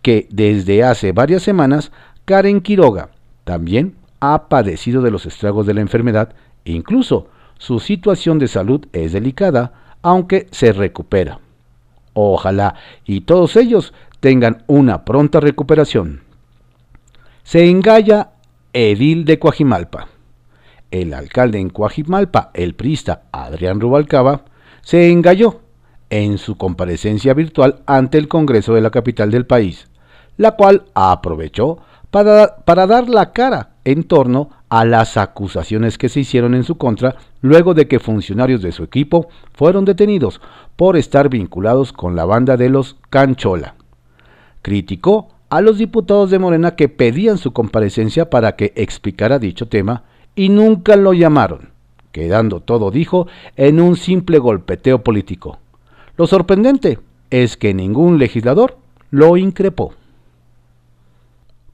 que 0.01 0.27
desde 0.31 0.83
hace 0.83 1.11
varias 1.11 1.43
semanas 1.43 1.91
Karen 2.25 2.61
Quiroga 2.61 3.09
también 3.43 4.00
ha 4.21 4.47
padecido 4.47 5.01
de 5.01 5.11
los 5.11 5.25
estragos 5.25 5.65
de 5.65 5.73
la 5.73 5.81
enfermedad, 5.81 6.33
incluso 6.63 7.27
su 7.57 7.79
situación 7.79 8.39
de 8.39 8.47
salud 8.47 8.85
es 8.93 9.11
delicada, 9.11 9.73
aunque 10.01 10.47
se 10.51 10.71
recupera. 10.71 11.39
Ojalá 12.13 12.75
y 13.05 13.21
todos 13.21 13.55
ellos 13.55 13.93
tengan 14.19 14.63
una 14.67 15.03
pronta 15.03 15.39
recuperación. 15.39 16.21
Se 17.43 17.69
engalla 17.69 18.31
Edil 18.73 19.25
de 19.25 19.39
Coajimalpa. 19.39 20.07
El 20.91 21.13
alcalde 21.13 21.59
en 21.59 21.69
Coajimalpa, 21.69 22.51
el 22.53 22.75
prista 22.75 23.23
Adrián 23.31 23.79
Rubalcaba, 23.79 24.45
se 24.81 25.11
engalló 25.11 25.61
en 26.09 26.37
su 26.37 26.57
comparecencia 26.57 27.33
virtual 27.33 27.81
ante 27.85 28.17
el 28.17 28.27
Congreso 28.27 28.73
de 28.73 28.81
la 28.81 28.91
capital 28.91 29.31
del 29.31 29.45
país, 29.45 29.87
la 30.37 30.51
cual 30.51 30.83
aprovechó 30.93 31.79
para, 32.11 32.57
para, 32.57 32.87
dar 32.87 33.09
la 33.09 33.31
cara 33.31 33.71
en 33.85 34.03
torno 34.03 34.49
a 34.69 34.85
las 34.85 35.17
acusaciones 35.17 35.97
que 35.97 36.09
se 36.09 36.19
hicieron 36.19 36.53
en 36.53 36.63
su 36.63 36.77
contra 36.77 37.15
luego 37.41 37.73
de 37.73 37.87
que 37.87 37.99
funcionarios 37.99 38.61
de 38.61 38.71
su 38.71 38.83
equipo 38.83 39.29
fueron 39.53 39.85
detenidos 39.85 40.41
por 40.75 40.97
estar 40.97 41.29
vinculados 41.29 41.93
con 41.93 42.15
la 42.15 42.25
banda 42.25 42.57
de 42.57 42.69
los 42.69 42.97
Canchola. 43.09 43.75
Criticó 44.61 45.29
a 45.49 45.61
los 45.61 45.77
diputados 45.77 46.31
de 46.31 46.39
Morena 46.39 46.75
que 46.75 46.87
pedían 46.87 47.37
su 47.37 47.51
comparecencia 47.51 48.29
para 48.29 48.55
que 48.55 48.71
explicara 48.75 49.39
dicho 49.39 49.67
tema 49.67 50.03
y 50.35 50.49
nunca 50.49 50.95
lo 50.95 51.13
llamaron, 51.13 51.69
quedando 52.11 52.61
todo, 52.61 52.91
dijo, 52.91 53.27
en 53.57 53.81
un 53.81 53.97
simple 53.97 54.39
golpeteo 54.39 55.03
político. 55.03 55.59
Lo 56.17 56.27
sorprendente 56.27 56.99
es 57.29 57.57
que 57.57 57.73
ningún 57.73 58.17
legislador 58.17 58.77
lo 59.09 59.37
increpó. 59.37 59.93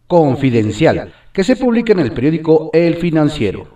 Confidencial, 0.08 1.12
que 1.34 1.44
se 1.44 1.58
publica 1.58 1.92
en 1.92 2.00
el 2.00 2.14
periódico 2.14 2.70
El 2.72 2.96
Financiero. 2.96 3.68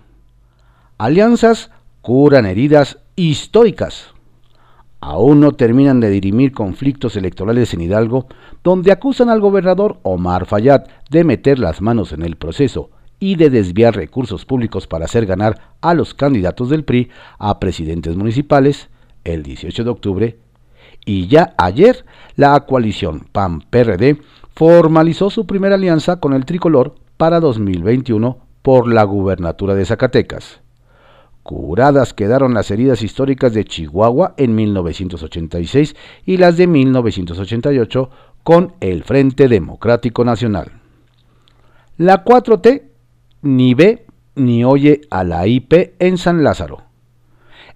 Alianzas 0.96 1.70
curan 2.00 2.46
heridas 2.46 2.98
históricas. 3.16 4.08
aún 5.04 5.40
no 5.40 5.52
terminan 5.52 5.98
de 5.98 6.10
dirimir 6.10 6.52
conflictos 6.52 7.16
electorales 7.16 7.74
en 7.74 7.80
Hidalgo, 7.80 8.28
donde 8.62 8.92
acusan 8.92 9.28
al 9.30 9.40
gobernador 9.40 9.98
Omar 10.04 10.46
Fayad 10.46 10.84
de 11.10 11.24
meter 11.24 11.58
las 11.58 11.82
manos 11.82 12.12
en 12.12 12.22
el 12.22 12.36
proceso 12.36 12.88
y 13.18 13.34
de 13.34 13.50
desviar 13.50 13.96
recursos 13.96 14.44
públicos 14.44 14.86
para 14.86 15.06
hacer 15.06 15.26
ganar 15.26 15.74
a 15.80 15.94
los 15.94 16.14
candidatos 16.14 16.70
del 16.70 16.84
PRI 16.84 17.10
a 17.38 17.58
presidentes 17.58 18.16
municipales 18.16 18.88
el 19.24 19.42
18 19.42 19.84
de 19.84 19.90
octubre. 19.90 20.38
Y 21.04 21.26
ya 21.26 21.52
ayer, 21.58 22.04
la 22.36 22.58
coalición 22.60 23.26
PAN-PRD 23.32 24.18
formalizó 24.54 25.30
su 25.30 25.46
primera 25.46 25.76
alianza 25.76 26.20
con 26.20 26.32
el 26.32 26.44
tricolor 26.44 26.94
para 27.16 27.40
2021 27.40 28.38
por 28.62 28.92
la 28.92 29.04
gubernatura 29.04 29.74
de 29.74 29.84
Zacatecas. 29.84 30.60
Curadas 31.42 32.14
quedaron 32.14 32.54
las 32.54 32.70
heridas 32.70 33.02
históricas 33.02 33.52
de 33.52 33.64
Chihuahua 33.64 34.34
en 34.36 34.54
1986 34.54 35.96
y 36.24 36.36
las 36.36 36.56
de 36.56 36.68
1988 36.68 38.10
con 38.44 38.74
el 38.80 39.02
Frente 39.02 39.48
Democrático 39.48 40.24
Nacional. 40.24 40.72
La 41.96 42.24
4T 42.24 42.82
ni 43.42 43.74
ve 43.74 44.06
ni 44.34 44.64
oye 44.64 45.02
a 45.10 45.24
la 45.24 45.46
IP 45.46 45.94
en 45.98 46.16
San 46.16 46.44
Lázaro. 46.44 46.82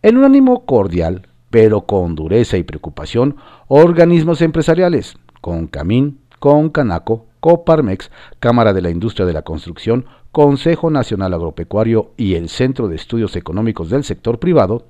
En 0.02 0.16
un 0.16 0.24
ánimo 0.24 0.64
cordial, 0.64 1.26
pero 1.50 1.82
con 1.82 2.14
dureza 2.14 2.56
y 2.56 2.62
preocupación, 2.62 3.36
organismos 3.66 4.40
empresariales, 4.42 5.16
con 5.40 5.66
Camín, 5.66 6.20
con 6.38 6.70
Canaco, 6.70 7.26
Coparmex, 7.40 8.10
Cámara 8.40 8.72
de 8.72 8.82
la 8.82 8.90
Industria 8.90 9.26
de 9.26 9.32
la 9.32 9.42
Construcción, 9.42 10.06
Consejo 10.32 10.90
Nacional 10.90 11.32
Agropecuario 11.34 12.12
y 12.16 12.34
el 12.34 12.48
Centro 12.48 12.88
de 12.88 12.96
Estudios 12.96 13.36
Económicos 13.36 13.88
del 13.88 14.04
Sector 14.04 14.38
Privado, 14.38 14.86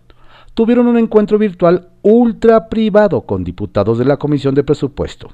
tuvieron 0.54 0.86
un 0.86 0.98
encuentro 0.98 1.38
virtual 1.38 1.90
ultra 2.02 2.68
privado 2.68 3.22
con 3.22 3.44
diputados 3.44 3.98
de 3.98 4.06
la 4.06 4.16
Comisión 4.16 4.54
de 4.54 4.64
Presupuesto. 4.64 5.28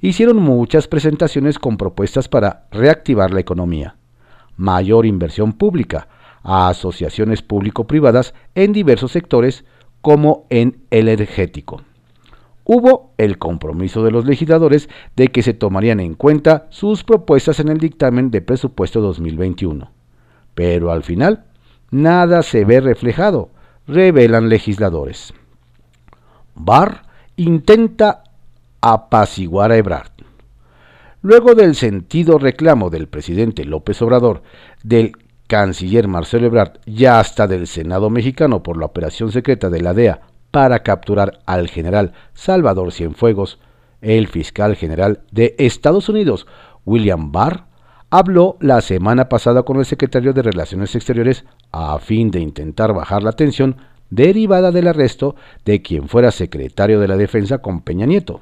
Hicieron 0.00 0.38
muchas 0.38 0.88
presentaciones 0.88 1.58
con 1.58 1.76
propuestas 1.76 2.28
para 2.28 2.66
reactivar 2.70 3.32
la 3.32 3.40
economía, 3.40 3.96
mayor 4.56 5.04
inversión 5.04 5.52
pública, 5.52 6.08
a 6.42 6.68
asociaciones 6.70 7.42
público-privadas 7.42 8.32
en 8.54 8.72
diversos 8.72 9.12
sectores 9.12 9.64
como 10.00 10.46
en 10.48 10.78
el 10.90 11.08
energético 11.08 11.82
hubo 12.72 13.10
el 13.18 13.36
compromiso 13.36 14.04
de 14.04 14.12
los 14.12 14.26
legisladores 14.26 14.88
de 15.16 15.26
que 15.26 15.42
se 15.42 15.54
tomarían 15.54 15.98
en 15.98 16.14
cuenta 16.14 16.68
sus 16.70 17.02
propuestas 17.02 17.58
en 17.58 17.66
el 17.66 17.78
dictamen 17.78 18.30
de 18.30 18.42
presupuesto 18.42 19.00
2021. 19.00 19.90
Pero 20.54 20.92
al 20.92 21.02
final, 21.02 21.46
nada 21.90 22.44
se 22.44 22.64
ve 22.64 22.80
reflejado, 22.80 23.50
revelan 23.88 24.48
legisladores. 24.48 25.34
Barr 26.54 27.02
intenta 27.34 28.22
apaciguar 28.80 29.72
a 29.72 29.76
Ebrard. 29.76 30.12
Luego 31.22 31.56
del 31.56 31.74
sentido 31.74 32.38
reclamo 32.38 32.88
del 32.88 33.08
presidente 33.08 33.64
López 33.64 34.00
Obrador, 34.00 34.44
del 34.84 35.16
canciller 35.48 36.06
Marcelo 36.06 36.46
Ebrard 36.46 36.78
y 36.86 37.06
hasta 37.06 37.48
del 37.48 37.66
Senado 37.66 38.10
mexicano 38.10 38.62
por 38.62 38.76
la 38.76 38.86
operación 38.86 39.32
secreta 39.32 39.70
de 39.70 39.80
la 39.80 39.92
DEA 39.92 40.29
para 40.50 40.82
capturar 40.82 41.40
al 41.46 41.68
general 41.68 42.12
Salvador 42.34 42.92
Cienfuegos, 42.92 43.58
el 44.00 44.28
fiscal 44.28 44.76
general 44.76 45.20
de 45.30 45.54
Estados 45.58 46.08
Unidos, 46.08 46.46
William 46.84 47.32
Barr, 47.32 47.66
habló 48.10 48.56
la 48.60 48.80
semana 48.80 49.28
pasada 49.28 49.62
con 49.62 49.78
el 49.78 49.84
secretario 49.84 50.32
de 50.32 50.42
Relaciones 50.42 50.94
Exteriores 50.96 51.44
a 51.70 51.98
fin 51.98 52.30
de 52.30 52.40
intentar 52.40 52.92
bajar 52.92 53.22
la 53.22 53.32
tensión 53.32 53.76
derivada 54.10 54.72
del 54.72 54.88
arresto 54.88 55.36
de 55.64 55.82
quien 55.82 56.08
fuera 56.08 56.32
secretario 56.32 56.98
de 56.98 57.08
la 57.08 57.16
Defensa 57.16 57.58
con 57.58 57.82
Peña 57.82 58.06
Nieto. 58.06 58.40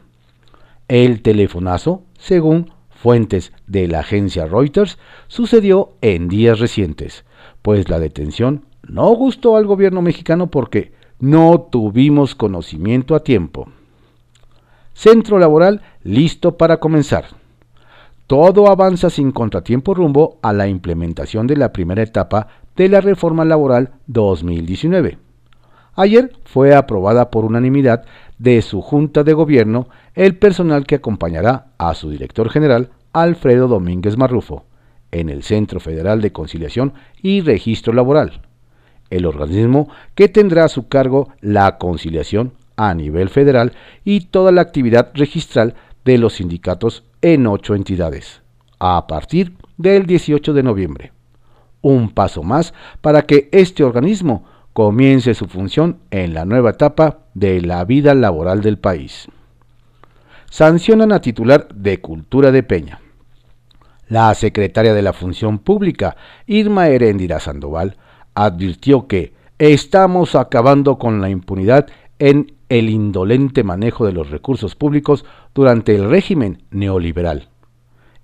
El 0.88 1.20
telefonazo, 1.20 2.04
según 2.18 2.72
fuentes 2.88 3.52
de 3.66 3.86
la 3.86 4.00
agencia 4.00 4.46
Reuters, 4.46 4.98
sucedió 5.26 5.90
en 6.00 6.28
días 6.28 6.58
recientes, 6.58 7.24
pues 7.60 7.90
la 7.90 8.00
detención 8.00 8.64
no 8.88 9.08
gustó 9.14 9.56
al 9.56 9.66
gobierno 9.66 10.00
mexicano 10.00 10.50
porque 10.50 10.92
no 11.20 11.66
tuvimos 11.70 12.34
conocimiento 12.34 13.14
a 13.14 13.20
tiempo. 13.20 13.68
Centro 14.94 15.38
laboral 15.38 15.82
listo 16.02 16.56
para 16.56 16.78
comenzar. 16.78 17.26
Todo 18.26 18.68
avanza 18.68 19.10
sin 19.10 19.32
contratiempo 19.32 19.94
rumbo 19.94 20.38
a 20.42 20.52
la 20.52 20.68
implementación 20.68 21.46
de 21.46 21.56
la 21.56 21.72
primera 21.72 22.02
etapa 22.02 22.48
de 22.76 22.88
la 22.88 23.00
reforma 23.00 23.44
laboral 23.44 23.92
2019. 24.06 25.18
Ayer 25.96 26.32
fue 26.44 26.74
aprobada 26.74 27.30
por 27.30 27.44
unanimidad 27.44 28.04
de 28.38 28.62
su 28.62 28.80
Junta 28.82 29.24
de 29.24 29.32
Gobierno 29.32 29.88
el 30.14 30.36
personal 30.36 30.86
que 30.86 30.96
acompañará 30.96 31.68
a 31.78 31.94
su 31.94 32.10
director 32.10 32.50
general, 32.50 32.90
Alfredo 33.12 33.66
Domínguez 33.66 34.16
Marrufo, 34.16 34.64
en 35.10 35.28
el 35.28 35.42
Centro 35.42 35.80
Federal 35.80 36.20
de 36.20 36.30
Conciliación 36.30 36.92
y 37.22 37.40
Registro 37.40 37.92
Laboral 37.92 38.42
el 39.10 39.26
organismo 39.26 39.88
que 40.14 40.28
tendrá 40.28 40.64
a 40.64 40.68
su 40.68 40.88
cargo 40.88 41.30
la 41.40 41.78
conciliación 41.78 42.52
a 42.76 42.94
nivel 42.94 43.28
federal 43.28 43.72
y 44.04 44.20
toda 44.20 44.52
la 44.52 44.60
actividad 44.62 45.10
registral 45.14 45.74
de 46.04 46.18
los 46.18 46.34
sindicatos 46.34 47.04
en 47.20 47.46
ocho 47.46 47.74
entidades, 47.74 48.42
a 48.78 49.06
partir 49.06 49.54
del 49.76 50.06
18 50.06 50.52
de 50.52 50.62
noviembre. 50.62 51.12
Un 51.82 52.10
paso 52.10 52.42
más 52.42 52.72
para 53.00 53.22
que 53.22 53.48
este 53.52 53.84
organismo 53.84 54.44
comience 54.72 55.34
su 55.34 55.46
función 55.46 55.98
en 56.10 56.34
la 56.34 56.44
nueva 56.44 56.70
etapa 56.70 57.18
de 57.34 57.60
la 57.60 57.84
vida 57.84 58.14
laboral 58.14 58.62
del 58.62 58.78
país. 58.78 59.28
Sancionan 60.50 61.12
a 61.12 61.20
titular 61.20 61.68
de 61.74 62.00
Cultura 62.00 62.52
de 62.52 62.62
Peña. 62.62 63.00
La 64.08 64.32
secretaria 64.34 64.94
de 64.94 65.02
la 65.02 65.12
Función 65.12 65.58
Pública, 65.58 66.16
Irma 66.46 66.88
Heréndira 66.88 67.40
Sandoval, 67.40 67.96
advirtió 68.44 69.06
que 69.08 69.32
estamos 69.58 70.36
acabando 70.36 70.96
con 70.96 71.20
la 71.20 71.28
impunidad 71.28 71.88
en 72.20 72.52
el 72.68 72.88
indolente 72.88 73.64
manejo 73.64 74.06
de 74.06 74.12
los 74.12 74.30
recursos 74.30 74.76
públicos 74.76 75.24
durante 75.54 75.96
el 75.96 76.08
régimen 76.08 76.62
neoliberal. 76.70 77.48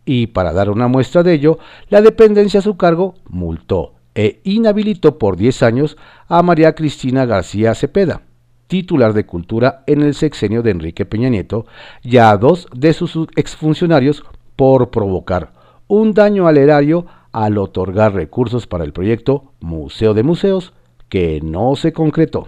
Y 0.05 0.29
para 0.29 0.53
dar 0.53 0.71
una 0.71 0.87
muestra 0.87 1.23
de 1.23 1.33
ello, 1.33 1.59
la 1.89 2.01
dependencia 2.01 2.61
a 2.61 2.63
su 2.63 2.77
cargo 2.77 3.15
multó 3.29 3.95
e 4.15 4.41
inhabilitó 4.45 5.19
por 5.19 5.37
10 5.37 5.63
años 5.65 5.97
a 6.29 6.43
María 6.43 6.75
Cristina 6.75 7.27
García 7.27 7.75
Cepeda, 7.75 8.23
titular 8.69 9.15
de 9.15 9.27
Cultura 9.27 9.83
en 9.89 10.03
el 10.03 10.15
sexenio 10.15 10.63
de 10.63 10.71
Enrique 10.71 11.07
Peña 11.07 11.29
Nieto, 11.29 11.67
y 12.03 12.19
a 12.19 12.37
dos 12.37 12.69
de 12.73 12.93
sus 12.93 13.17
exfuncionarios 13.35 14.25
por 14.55 14.91
provocar 14.91 15.53
un 15.89 16.15
daño 16.15 16.47
al 16.47 16.59
erario 16.59 17.07
al 17.35 17.59
otorgar 17.59 18.15
recursos 18.15 18.69
para 18.69 18.85
el 18.85 18.93
proyecto 18.93 19.53
Museo 19.61 20.15
de 20.15 20.23
Museos, 20.23 20.73
que 21.09 21.41
no 21.43 21.75
se 21.75 21.93
concretó. 21.93 22.47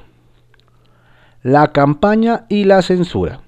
La 1.43 1.73
campaña 1.73 2.47
y 2.49 2.65
la 2.65 2.81
censura. 2.83 3.41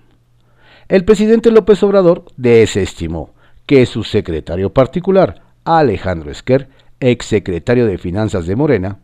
El 0.89 1.05
presidente 1.05 1.53
López 1.53 1.81
Obrador 1.85 2.25
desestimó 2.37 3.31
que 3.67 3.87
su 3.87 4.03
secretario 4.03 4.73
particular, 4.73 5.43
Alejandro 5.65 6.33
Esquer, 6.33 6.71
exsecretario 6.99 7.87
de 7.87 7.99
Finanzas 7.99 8.47
de 8.49 8.57
Morena, 8.57 8.99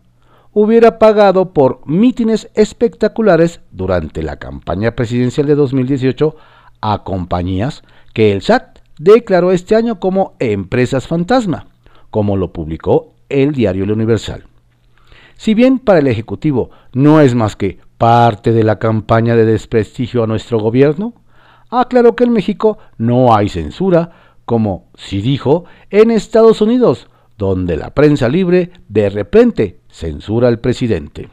hubiera 0.53 0.99
pagado 0.99 1.53
por 1.53 1.87
mítines 1.87 2.51
espectaculares 2.55 3.61
durante 3.71 4.25
la 4.25 4.41
campaña 4.41 4.97
presidencial 4.97 5.47
de 5.47 5.55
2018 5.55 6.35
a 6.81 7.05
compañías 7.05 7.85
que 8.13 8.33
el 8.33 8.43
SAT 8.43 8.81
declaró 8.99 9.53
este 9.53 9.77
año 9.77 10.01
como 10.01 10.35
empresas 10.41 11.07
fantasma 11.07 11.69
como 12.15 12.37
lo 12.37 12.53
publicó 12.53 13.17
el 13.29 13.51
diario 13.51 13.83
El 13.83 13.91
Universal. 13.91 14.45
Si 15.37 15.53
bien 15.53 15.81
para 15.81 15.99
el 15.99 16.07
Ejecutivo 16.07 16.71
no 16.93 17.21
es 17.21 17.35
más 17.35 17.57
que 17.57 17.81
parte 17.99 18.53
de 18.53 18.63
la 18.63 18.79
campaña 18.79 19.35
de 19.35 19.45
desprestigio 19.45 20.23
a 20.23 20.29
nuestro 20.29 20.61
gobierno, 20.61 21.15
aclaró 21.71 22.15
que 22.15 22.23
en 22.23 22.33
México 22.33 22.79
no 22.99 23.35
hay 23.35 23.49
censura, 23.49 24.13
como 24.45 24.87
si 24.95 25.23
dijo 25.23 25.65
en 25.91 26.13
Estados 26.13 26.61
Unidos, 26.61 27.09
donde 27.37 27.77
la 27.77 27.91
prensa 27.91 28.29
libre 28.29 28.71
de 28.89 29.11
repente 29.11 29.81
censura 29.89 30.47
al 30.47 30.61
presidente. 30.61 31.31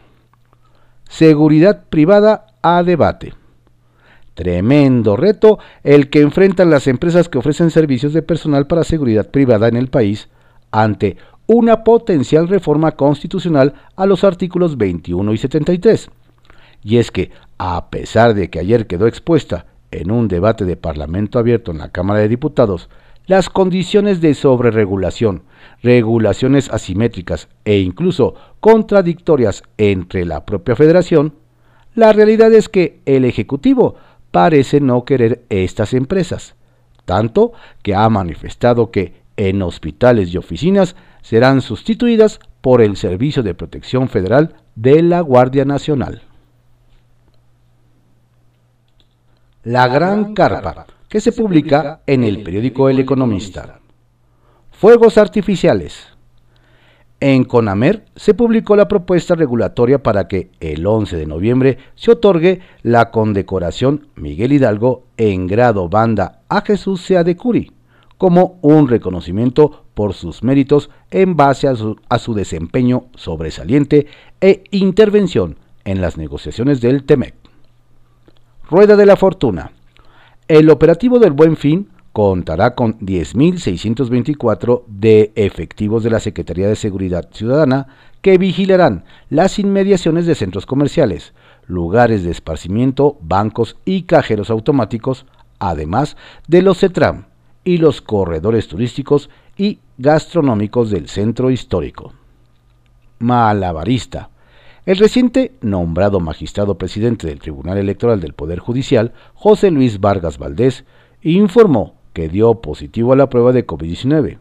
Seguridad 1.08 1.84
privada 1.91 2.48
a 2.63 2.82
debate. 2.82 3.36
Tremendo 4.34 5.15
reto 5.15 5.60
el 5.84 6.10
que 6.10 6.22
enfrentan 6.22 6.72
las 6.72 6.88
empresas 6.88 7.30
que 7.30 7.38
ofrecen 7.38 7.70
servicios 7.70 8.13
de 8.13 8.24
personal 8.24 8.65
para 8.65 8.84
seguridad 8.84 9.30
privada 9.30 9.67
en 9.67 9.78
el 9.78 9.88
país 9.88 10.28
ante 10.72 11.18
una 11.48 11.84
potencial 11.84 12.48
reforma 12.48 12.94
constitucional 12.94 13.74
a 13.96 14.06
los 14.06 14.24
artículos 14.24 14.78
21 14.78 15.34
y 15.34 15.38
73. 15.38 16.10
Y 16.84 16.98
es 16.98 17.12
que, 17.12 17.32
a 17.58 17.90
pesar 17.90 18.34
de 18.34 18.50
que 18.50 18.60
ayer 18.60 18.88
quedó 18.88 19.08
expuesta 19.08 19.66
en 19.92 20.12
un 20.12 20.28
debate 20.28 20.66
de 20.66 20.78
Parlamento 20.78 21.38
abierto 21.38 21.72
en 21.72 21.80
la 21.80 21.90
Cámara 21.90 22.22
de 22.22 22.30
Diputados, 22.30 22.90
las 23.28 23.50
condiciones 23.50 24.20
de 24.22 24.34
sobreregulación, 24.34 25.44
regulaciones 25.84 26.70
asimétricas 26.70 27.50
e 27.66 27.80
incluso 27.80 28.36
contradictorias 28.60 29.64
entre 29.78 30.26
la 30.26 30.46
propia 30.46 30.76
federación, 30.76 31.34
La 31.94 32.14
realidad 32.14 32.54
es 32.54 32.70
que 32.70 33.02
el 33.06 33.26
Ejecutivo 33.26 33.96
parece 34.32 34.80
no 34.80 35.04
querer 35.04 35.44
estas 35.50 35.94
empresas, 35.94 36.56
tanto 37.04 37.52
que 37.84 37.96
ha 37.96 38.08
manifestado 38.08 38.92
que 38.92 39.21
en 39.50 39.64
hospitales 39.64 40.32
y 40.32 40.38
oficinas 40.38 40.96
serán 41.24 41.62
sustituidas 41.62 42.40
por 42.62 42.80
el 42.80 42.96
Servicio 42.96 43.42
de 43.42 43.56
Protección 43.56 44.08
Federal 44.08 44.54
de 44.76 45.02
la 45.02 45.22
Guardia 45.22 45.66
Nacional. 45.66 46.22
La 49.64 49.88
Gran 49.88 50.36
Carpa, 50.36 50.86
que 51.10 51.20
se 51.20 51.32
publica 51.32 52.02
en 52.06 52.24
el 52.24 52.44
periódico 52.44 52.88
El 52.88 53.00
Economista. 53.00 53.80
Fuegos 54.70 55.18
artificiales. 55.18 56.08
En 57.20 57.44
CONAMER 57.44 58.06
se 58.16 58.36
publicó 58.36 58.76
la 58.76 58.88
propuesta 58.88 59.34
regulatoria 59.34 60.04
para 60.04 60.28
que 60.28 60.52
el 60.60 60.86
11 60.86 61.18
de 61.18 61.26
noviembre 61.26 61.78
se 61.96 62.12
otorgue 62.12 62.62
la 62.84 63.10
condecoración 63.10 64.08
Miguel 64.16 64.54
Hidalgo 64.54 65.06
en 65.18 65.48
grado 65.48 65.90
banda 65.90 66.42
a 66.50 66.62
Jesús 66.62 67.02
Sea 67.02 67.24
de 67.24 67.36
Curi, 67.36 67.72
como 68.22 68.60
un 68.62 68.88
reconocimiento 68.88 69.84
por 69.96 70.14
sus 70.14 70.44
méritos 70.44 70.92
en 71.10 71.36
base 71.36 71.68
a 71.68 71.74
su, 72.20 72.34
desempeño 72.36 73.06
sobresaliente 73.16 74.06
e 74.40 74.64
intervención 74.70 75.58
en 75.86 76.02
las 76.02 76.18
negociaciones 76.18 76.82
del 76.82 77.04
TEMEC. 77.04 77.34
Rueda 78.70 78.96
de 78.96 79.08
la 79.08 79.16
Fortuna. 79.16 79.72
El 80.48 80.70
operativo 80.70 81.18
del 81.18 81.32
Buen 81.32 81.58
Fin 81.58 81.90
contará 82.14 82.76
con 82.76 83.00
10.624 83.00 84.84
de 84.86 85.32
efectivos 85.34 86.04
de 86.04 86.12
la 86.12 86.20
Secretaría 86.20 86.68
de 86.68 86.76
Seguridad 86.76 87.28
Ciudadana 87.32 87.88
que 88.22 88.38
vigilarán 88.38 89.04
las 89.30 89.58
inmediaciones 89.58 90.28
de 90.28 90.36
centros 90.36 90.68
comerciales, 90.68 91.34
lugares 91.66 92.24
de 92.24 92.30
esparcimiento, 92.30 93.18
bancos 93.20 93.78
y 93.84 94.04
cajeros 94.04 94.52
automáticos, 94.52 95.26
además 95.58 96.18
de 96.48 96.62
los 96.62 96.78
CETRAM 96.78 97.31
y 97.63 97.78
los 97.78 98.02
corredores 98.02 98.67
turísticos 98.67 99.30
y 99.58 99.80
gastronómicos 99.97 100.89
del 100.89 101.08
centro 101.08 101.52
histórico. 101.52 102.13
Malabarista. 103.19 104.30
El 104.86 104.97
reciente 104.97 105.54
nombrado 105.62 106.19
magistrado 106.19 106.78
presidente 106.78 107.28
del 107.28 107.39
Tribunal 107.39 107.78
Electoral 107.78 108.19
del 108.19 108.34
Poder 108.34 108.60
Judicial, 108.60 109.13
José 109.36 109.69
Luis 109.69 110.00
Vargas 110.00 110.39
Valdés, 110.39 110.86
informó 111.21 111.95
que 112.13 112.30
dio 112.30 112.56
positivo 112.62 113.13
a 113.13 113.15
la 113.15 113.30
prueba 113.30 113.52
de 113.52 113.67
COVID-19. 113.67 114.39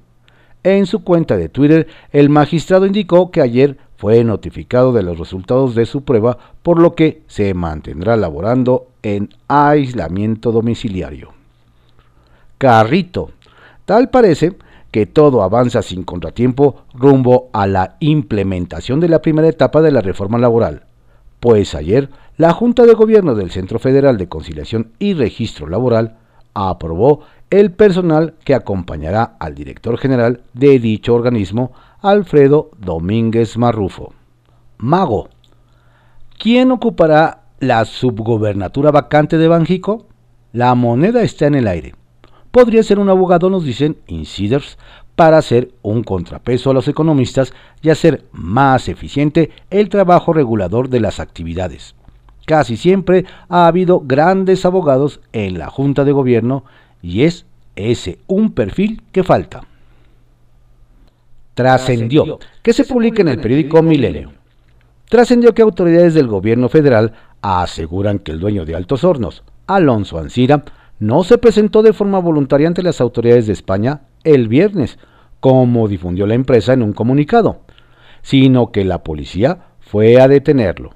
En 0.62 0.86
su 0.86 1.04
cuenta 1.04 1.36
de 1.36 1.48
Twitter, 1.48 1.88
el 2.12 2.30
magistrado 2.30 2.86
indicó 2.86 3.30
que 3.30 3.42
ayer 3.42 3.76
fue 3.96 4.24
notificado 4.24 4.94
de 4.94 5.02
los 5.02 5.18
resultados 5.18 5.74
de 5.74 5.84
su 5.84 6.04
prueba, 6.04 6.38
por 6.62 6.80
lo 6.80 6.94
que 6.94 7.22
se 7.26 7.52
mantendrá 7.52 8.16
laborando 8.16 8.88
en 9.02 9.28
aislamiento 9.46 10.52
domiciliario. 10.52 11.39
Carrito. 12.60 13.30
Tal 13.86 14.10
parece 14.10 14.52
que 14.90 15.06
todo 15.06 15.42
avanza 15.42 15.80
sin 15.80 16.04
contratiempo 16.04 16.82
rumbo 16.92 17.48
a 17.54 17.66
la 17.66 17.96
implementación 18.00 19.00
de 19.00 19.08
la 19.08 19.22
primera 19.22 19.48
etapa 19.48 19.80
de 19.80 19.90
la 19.90 20.02
reforma 20.02 20.36
laboral, 20.36 20.82
pues 21.40 21.74
ayer 21.74 22.10
la 22.36 22.52
Junta 22.52 22.84
de 22.84 22.92
Gobierno 22.92 23.34
del 23.34 23.50
Centro 23.50 23.78
Federal 23.78 24.18
de 24.18 24.28
Conciliación 24.28 24.92
y 24.98 25.14
Registro 25.14 25.68
Laboral 25.68 26.18
aprobó 26.52 27.22
el 27.48 27.72
personal 27.72 28.34
que 28.44 28.54
acompañará 28.54 29.36
al 29.38 29.54
director 29.54 29.96
general 29.96 30.42
de 30.52 30.78
dicho 30.80 31.14
organismo, 31.14 31.72
Alfredo 32.02 32.72
Domínguez 32.76 33.56
Marrufo. 33.56 34.12
Mago. 34.76 35.30
¿Quién 36.38 36.72
ocupará 36.72 37.44
la 37.58 37.86
subgobernatura 37.86 38.90
vacante 38.90 39.38
de 39.38 39.48
Banjico? 39.48 40.08
La 40.52 40.74
moneda 40.74 41.22
está 41.22 41.46
en 41.46 41.54
el 41.54 41.66
aire. 41.66 41.94
Podría 42.50 42.82
ser 42.82 42.98
un 42.98 43.08
abogado, 43.08 43.48
nos 43.48 43.64
dicen 43.64 43.96
insiders, 44.06 44.76
para 45.14 45.38
hacer 45.38 45.70
un 45.82 46.02
contrapeso 46.02 46.70
a 46.70 46.74
los 46.74 46.88
economistas 46.88 47.52
y 47.82 47.90
hacer 47.90 48.24
más 48.32 48.88
eficiente 48.88 49.50
el 49.70 49.88
trabajo 49.88 50.32
regulador 50.32 50.88
de 50.88 51.00
las 51.00 51.20
actividades. 51.20 51.94
Casi 52.46 52.76
siempre 52.76 53.26
ha 53.48 53.66
habido 53.66 54.00
grandes 54.00 54.64
abogados 54.64 55.20
en 55.32 55.58
la 55.58 55.68
Junta 55.68 56.04
de 56.04 56.12
Gobierno 56.12 56.64
y 57.02 57.22
es 57.22 57.44
ese 57.76 58.18
un 58.26 58.52
perfil 58.52 59.02
que 59.12 59.22
falta. 59.22 59.62
Trascendió, 61.54 62.38
que 62.62 62.72
se 62.72 62.84
publica 62.84 63.22
en 63.22 63.28
el 63.28 63.40
periódico 63.40 63.82
Milenio. 63.82 64.32
Trascendió 65.08 65.52
que 65.52 65.62
autoridades 65.62 66.14
del 66.14 66.28
gobierno 66.28 66.68
federal 66.68 67.12
aseguran 67.42 68.20
que 68.20 68.32
el 68.32 68.40
dueño 68.40 68.64
de 68.64 68.74
Altos 68.74 69.04
Hornos, 69.04 69.42
Alonso 69.66 70.18
Ancira, 70.18 70.64
no 71.00 71.24
se 71.24 71.38
presentó 71.38 71.82
de 71.82 71.92
forma 71.92 72.18
voluntaria 72.18 72.68
ante 72.68 72.82
las 72.82 73.00
autoridades 73.00 73.46
de 73.46 73.54
España 73.54 74.02
el 74.22 74.48
viernes, 74.48 74.98
como 75.40 75.88
difundió 75.88 76.26
la 76.26 76.34
empresa 76.34 76.74
en 76.74 76.82
un 76.82 76.92
comunicado, 76.92 77.62
sino 78.22 78.70
que 78.70 78.84
la 78.84 79.02
policía 79.02 79.70
fue 79.80 80.20
a 80.20 80.28
detenerlo. 80.28 80.90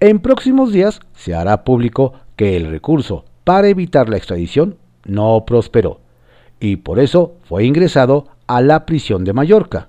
En 0.00 0.20
próximos 0.20 0.72
días 0.72 1.00
se 1.14 1.34
hará 1.34 1.64
público 1.64 2.12
que 2.36 2.56
el 2.56 2.70
recurso 2.70 3.24
para 3.44 3.68
evitar 3.68 4.08
la 4.08 4.18
extradición 4.18 4.76
no 5.04 5.44
prosperó 5.46 6.00
y 6.60 6.76
por 6.76 7.00
eso 7.00 7.34
fue 7.44 7.64
ingresado 7.64 8.28
a 8.46 8.60
la 8.60 8.86
prisión 8.86 9.24
de 9.24 9.32
Mallorca, 9.32 9.88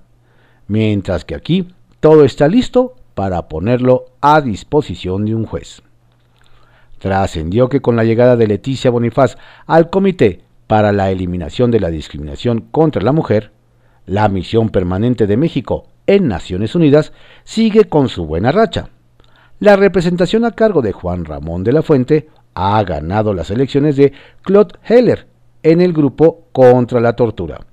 mientras 0.66 1.24
que 1.24 1.34
aquí 1.34 1.68
todo 2.00 2.24
está 2.24 2.48
listo 2.48 2.94
para 3.14 3.48
ponerlo 3.48 4.06
a 4.20 4.40
disposición 4.40 5.24
de 5.26 5.34
un 5.34 5.46
juez. 5.46 5.82
Trascendió 7.04 7.68
que 7.68 7.82
con 7.82 7.96
la 7.96 8.04
llegada 8.04 8.34
de 8.34 8.46
Leticia 8.46 8.90
Bonifaz 8.90 9.36
al 9.66 9.90
Comité 9.90 10.40
para 10.66 10.90
la 10.90 11.10
Eliminación 11.10 11.70
de 11.70 11.78
la 11.78 11.90
Discriminación 11.90 12.62
contra 12.70 13.02
la 13.02 13.12
Mujer, 13.12 13.52
la 14.06 14.26
misión 14.30 14.70
permanente 14.70 15.26
de 15.26 15.36
México 15.36 15.86
en 16.06 16.28
Naciones 16.28 16.74
Unidas 16.74 17.12
sigue 17.42 17.84
con 17.90 18.08
su 18.08 18.24
buena 18.24 18.52
racha. 18.52 18.88
La 19.60 19.76
representación 19.76 20.46
a 20.46 20.52
cargo 20.52 20.80
de 20.80 20.92
Juan 20.92 21.26
Ramón 21.26 21.62
de 21.62 21.72
la 21.72 21.82
Fuente 21.82 22.30
ha 22.54 22.82
ganado 22.84 23.34
las 23.34 23.50
elecciones 23.50 23.96
de 23.96 24.14
Claude 24.40 24.78
Heller 24.88 25.26
en 25.62 25.82
el 25.82 25.92
grupo 25.92 26.46
contra 26.52 27.02
la 27.02 27.16
tortura, 27.16 27.66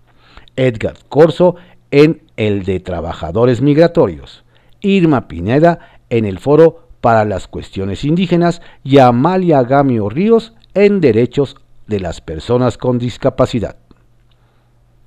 Edgar 0.58 0.96
Corso 1.08 1.56
en 1.90 2.24
el 2.36 2.66
de 2.66 2.82
trabajadores 2.82 3.62
migratorios, 3.62 4.44
Irma 4.82 5.30
Pineda 5.30 5.80
en 6.10 6.26
el 6.26 6.38
foro 6.38 6.91
para 7.02 7.26
las 7.26 7.48
cuestiones 7.48 8.06
indígenas 8.06 8.62
y 8.84 9.00
Amalia 9.00 9.64
Gamio 9.64 10.08
Ríos 10.10 10.54
en 10.74 11.02
derechos 11.02 11.58
de 11.88 12.00
las 12.00 12.22
personas 12.22 12.78
con 12.78 13.00
discapacidad. 13.00 13.76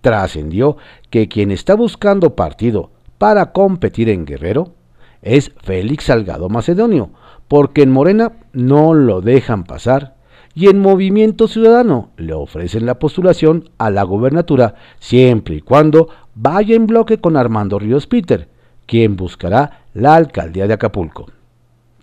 Trascendió 0.00 0.76
que 1.08 1.28
quien 1.28 1.50
está 1.50 1.74
buscando 1.74 2.34
partido 2.34 2.90
para 3.16 3.52
competir 3.52 4.10
en 4.10 4.26
Guerrero 4.26 4.74
es 5.22 5.52
Félix 5.62 6.04
Salgado 6.04 6.50
Macedonio, 6.50 7.10
porque 7.48 7.82
en 7.82 7.90
Morena 7.90 8.32
no 8.52 8.92
lo 8.92 9.22
dejan 9.22 9.64
pasar 9.64 10.16
y 10.54 10.68
en 10.68 10.80
Movimiento 10.80 11.48
Ciudadano 11.48 12.10
le 12.16 12.34
ofrecen 12.34 12.86
la 12.86 12.98
postulación 12.98 13.70
a 13.78 13.90
la 13.90 14.02
gobernatura 14.02 14.74
siempre 14.98 15.56
y 15.56 15.60
cuando 15.60 16.08
vaya 16.34 16.76
en 16.76 16.86
bloque 16.86 17.18
con 17.18 17.36
Armando 17.36 17.78
Ríos 17.78 18.06
Peter, 18.06 18.48
quien 18.86 19.16
buscará 19.16 19.84
la 19.94 20.14
alcaldía 20.14 20.66
de 20.66 20.74
Acapulco. 20.74 21.26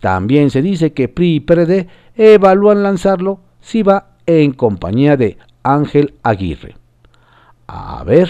También 0.01 0.49
se 0.49 0.61
dice 0.61 0.91
que 0.91 1.07
PRI 1.07 1.35
y 1.35 1.39
PRD 1.39 1.87
evalúan 2.15 2.83
lanzarlo 2.83 3.39
si 3.61 3.83
va 3.83 4.15
en 4.25 4.51
compañía 4.51 5.15
de 5.15 5.37
Ángel 5.63 6.15
Aguirre. 6.23 6.75
A 7.67 8.03
ver. 8.03 8.29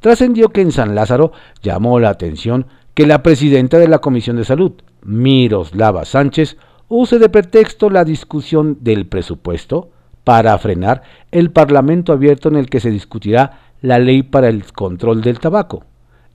Trascendió 0.00 0.50
que 0.50 0.60
en 0.60 0.72
San 0.72 0.94
Lázaro 0.94 1.32
llamó 1.62 1.98
la 2.00 2.10
atención 2.10 2.66
que 2.94 3.06
la 3.06 3.22
presidenta 3.22 3.78
de 3.78 3.88
la 3.88 4.00
Comisión 4.00 4.36
de 4.36 4.44
Salud, 4.44 4.72
Miroslava 5.02 6.04
Sánchez, 6.04 6.56
use 6.88 7.18
de 7.18 7.28
pretexto 7.28 7.88
la 7.88 8.04
discusión 8.04 8.78
del 8.80 9.06
presupuesto 9.06 9.90
para 10.24 10.58
frenar 10.58 11.02
el 11.30 11.50
Parlamento 11.50 12.12
abierto 12.12 12.48
en 12.48 12.56
el 12.56 12.68
que 12.68 12.80
se 12.80 12.90
discutirá 12.90 13.60
la 13.80 13.98
ley 13.98 14.22
para 14.22 14.48
el 14.48 14.70
control 14.72 15.22
del 15.22 15.38
tabaco 15.38 15.84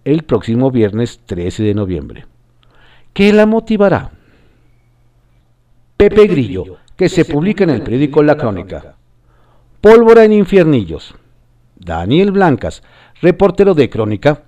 el 0.06 0.24
próximo 0.24 0.72
viernes 0.72 1.20
13 1.26 1.64
de 1.64 1.74
noviembre. 1.74 2.26
¿Qué 3.16 3.32
la 3.32 3.46
motivará? 3.46 4.12
Pepe 5.96 6.28
Grillo, 6.28 6.80
que 6.98 7.08
se 7.08 7.24
publica 7.24 7.64
en 7.64 7.70
el 7.70 7.82
periódico 7.82 8.22
La 8.22 8.36
Crónica. 8.36 8.98
Pólvora 9.80 10.26
en 10.26 10.34
infiernillos. 10.34 11.16
Daniel 11.78 12.34
Blancas, 12.34 12.84
reportero 13.22 13.74
de 13.74 13.90
Crónica, 13.90 14.44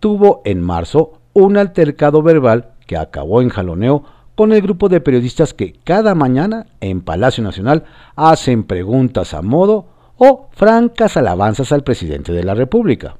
tuvo 0.00 0.42
en 0.44 0.60
marzo 0.60 1.20
un 1.32 1.56
altercado 1.56 2.20
verbal 2.20 2.70
que 2.88 2.96
acabó 2.96 3.40
en 3.40 3.50
jaloneo 3.50 4.02
con 4.34 4.52
el 4.52 4.62
grupo 4.62 4.88
de 4.88 5.00
periodistas 5.00 5.54
que 5.54 5.74
cada 5.84 6.16
mañana 6.16 6.66
en 6.80 7.02
Palacio 7.02 7.44
Nacional 7.44 7.84
hacen 8.16 8.64
preguntas 8.64 9.32
a 9.32 9.42
modo 9.42 9.86
o 10.16 10.48
francas 10.50 11.16
alabanzas 11.16 11.70
al 11.70 11.84
presidente 11.84 12.32
de 12.32 12.42
la 12.42 12.54
República. 12.54 13.16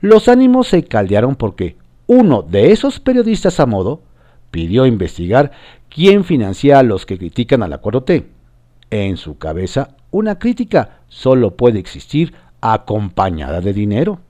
Los 0.00 0.28
ánimos 0.28 0.68
se 0.68 0.84
caldearon 0.84 1.36
porque 1.36 1.76
uno 2.06 2.40
de 2.40 2.72
esos 2.72 2.98
periodistas 2.98 3.60
a 3.60 3.66
modo 3.66 4.05
pidió 4.50 4.86
investigar 4.86 5.52
quién 5.88 6.24
financia 6.24 6.78
a 6.78 6.82
los 6.82 7.06
que 7.06 7.18
critican 7.18 7.62
al 7.62 7.72
acuerdo 7.72 8.02
T. 8.02 8.26
En 8.90 9.16
su 9.16 9.38
cabeza, 9.38 9.96
una 10.10 10.38
crítica 10.38 11.00
solo 11.08 11.56
puede 11.56 11.78
existir 11.78 12.34
acompañada 12.60 13.60
de 13.60 13.72
dinero. 13.72 14.20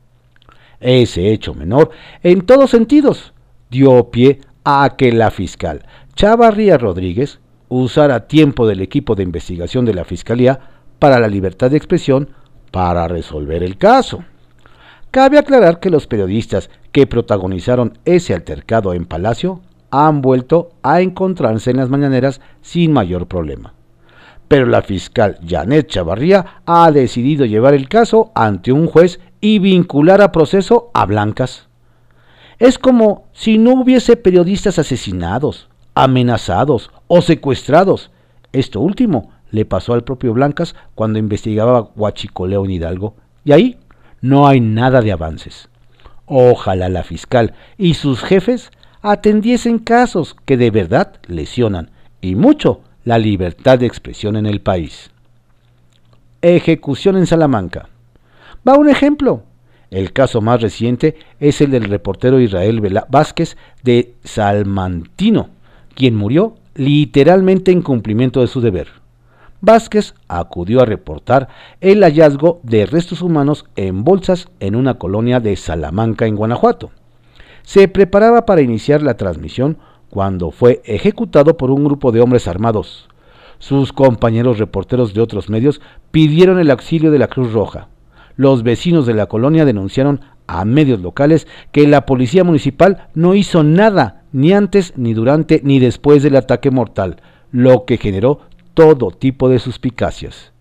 Ese 0.81 1.33
hecho 1.33 1.55
menor, 1.55 1.91
en 2.23 2.43
todos 2.43 2.71
sentidos, 2.71 3.33
dio 3.71 4.11
pie 4.11 4.41
a 4.65 4.95
que 4.97 5.13
la 5.13 5.31
fiscal 5.31 5.85
Chavarría 6.15 6.79
Rodríguez 6.79 7.41
usara 7.69 8.27
tiempo 8.27 8.67
del 8.67 8.81
equipo 8.81 9.15
de 9.15 9.23
investigación 9.23 9.85
de 9.85 9.95
la 9.95 10.05
Fiscalía 10.05 10.59
para 10.99 11.21
la 11.21 11.29
libertad 11.29 11.71
de 11.71 11.77
expresión 11.77 12.31
para 12.71 13.07
resolver 13.09 13.63
el 13.63 13.77
caso. 13.77 14.25
Cabe 15.11 15.39
aclarar 15.39 15.81
que 15.81 15.91
los 15.91 16.07
periodistas 16.07 16.71
que 16.93 17.07
protagonizaron 17.07 17.99
ese 18.05 18.35
altercado 18.35 18.95
en 18.95 19.05
Palacio 19.05 19.61
han 19.91 20.23
vuelto 20.23 20.71
a 20.83 21.01
encontrarse 21.01 21.71
en 21.71 21.79
las 21.79 21.89
mañaneras 21.89 22.41
sin 22.61 22.93
mayor 22.93 23.27
problema. 23.27 23.75
Pero 24.49 24.67
la 24.67 24.83
fiscal 24.83 25.39
Janet 25.47 25.89
Chavarría 25.89 26.63
ha 26.67 26.91
decidido 26.93 27.45
llevar 27.45 27.75
el 27.75 27.89
caso 27.89 28.31
ante 28.35 28.73
un 28.73 28.87
juez 28.87 29.21
y 29.41 29.59
vincular 29.59 30.21
a 30.23 30.33
proceso 30.33 30.91
a 30.95 31.05
Blancas. 31.07 31.69
Es 32.59 32.79
como 32.79 33.27
si 33.33 33.59
no 33.59 33.73
hubiese 33.75 34.17
periodistas 34.17 34.79
asesinados, 34.79 35.69
amenazados 35.95 36.91
o 37.09 37.21
secuestrados. 37.23 38.11
Esto 38.53 38.81
último 38.81 39.31
le 39.51 39.65
pasó 39.65 39.95
al 39.95 40.05
propio 40.05 40.33
Blancas 40.33 40.75
cuando 40.95 41.19
investigaba 41.19 41.91
Huachicoleo 41.97 42.65
en 42.65 42.71
Hidalgo. 42.71 43.15
Y 43.45 43.53
ahí 43.53 43.79
no 44.21 44.47
hay 44.47 44.61
nada 44.61 45.03
de 45.03 45.13
avances. 45.13 45.69
Ojalá 46.27 46.89
la 46.89 47.05
fiscal 47.05 47.55
y 47.79 47.95
sus 47.95 48.23
jefes 48.23 48.71
atendiesen 49.13 49.79
casos 49.79 50.35
que 50.45 50.57
de 50.57 50.73
verdad 50.73 51.13
lesionan 51.29 51.91
y 52.21 52.35
mucho 52.35 52.81
la 53.05 53.19
libertad 53.19 53.79
de 53.79 53.87
expresión 53.87 54.35
en 54.35 54.47
el 54.47 54.61
país. 54.61 55.11
Ejecución 56.43 57.17
en 57.17 57.27
Salamanca. 57.27 57.89
Va 58.69 58.77
un 58.77 58.89
ejemplo. 58.89 59.45
El 59.93 60.13
caso 60.13 60.41
más 60.41 60.61
reciente 60.61 61.15
es 61.39 61.61
el 61.61 61.71
del 61.71 61.85
reportero 61.85 62.41
Israel 62.41 62.83
Vázquez 63.09 63.57
de 63.85 64.15
Salmantino, 64.25 65.51
quien 65.95 66.17
murió 66.17 66.57
literalmente 66.75 67.71
en 67.71 67.83
cumplimiento 67.83 68.41
de 68.41 68.49
su 68.49 68.61
deber. 68.61 68.89
Vázquez 69.61 70.15
acudió 70.27 70.83
a 70.83 70.85
reportar 70.85 71.47
el 71.81 72.03
hallazgo 72.03 72.59
de 72.65 72.87
restos 72.87 73.23
humanos 73.23 73.67
en 73.77 74.03
bolsas 74.03 74.49
en 74.59 74.75
una 74.75 74.95
colonia 74.95 75.39
de 75.39 75.55
Salamanca, 75.55 76.27
en 76.27 76.35
Guanajuato. 76.35 76.91
Se 77.67 77.89
preparaba 77.89 78.47
para 78.47 78.63
iniciar 78.63 79.03
la 79.03 79.17
transmisión 79.17 79.77
cuando 80.09 80.53
fue 80.53 80.83
ejecutado 80.85 81.57
por 81.57 81.73
un 81.73 81.83
grupo 81.85 82.13
de 82.13 82.21
hombres 82.21 82.47
armados. 82.47 83.09
Sus 83.59 83.93
compañeros 83.93 84.61
reporteros 84.61 85.15
de 85.15 85.21
otros 85.21 85.51
medios 85.51 85.81
pidieron 86.13 86.61
el 86.61 86.71
auxilio 86.71 87.11
de 87.11 87.19
la 87.19 87.27
Cruz 87.27 87.53
Roja. 87.53 87.89
Los 88.37 88.63
vecinos 88.63 89.05
de 89.05 89.15
la 89.15 89.27
colonia 89.27 89.65
denunciaron 89.65 90.21
a 90.47 90.65
medios 90.65 91.01
locales 91.01 91.49
que 91.73 91.89
la 91.89 92.07
policía 92.07 92.45
municipal 92.45 93.09
no 93.15 93.35
hizo 93.35 93.65
nada, 93.65 94.23
ni 94.31 94.53
antes, 94.53 94.93
ni 94.97 95.13
durante, 95.13 95.61
ni 95.65 95.81
después 95.81 96.23
del 96.23 96.37
ataque 96.37 96.71
mortal, 96.71 97.17
lo 97.51 97.85
que 97.85 97.97
generó 97.97 98.43
todo 98.75 99.11
tipo 99.11 99.49
de 99.49 99.59
suspicacias. 99.59 100.53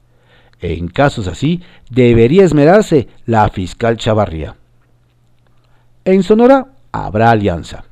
En 0.59 0.87
casos 0.87 1.27
así, 1.27 1.61
debería 1.91 2.43
esmerarse 2.43 3.09
la 3.27 3.47
fiscal 3.49 3.97
Chavarría. 3.97 4.55
En 6.03 6.23
Sonora, 6.23 6.74
habrá 7.03 7.31
alianza. 7.31 7.85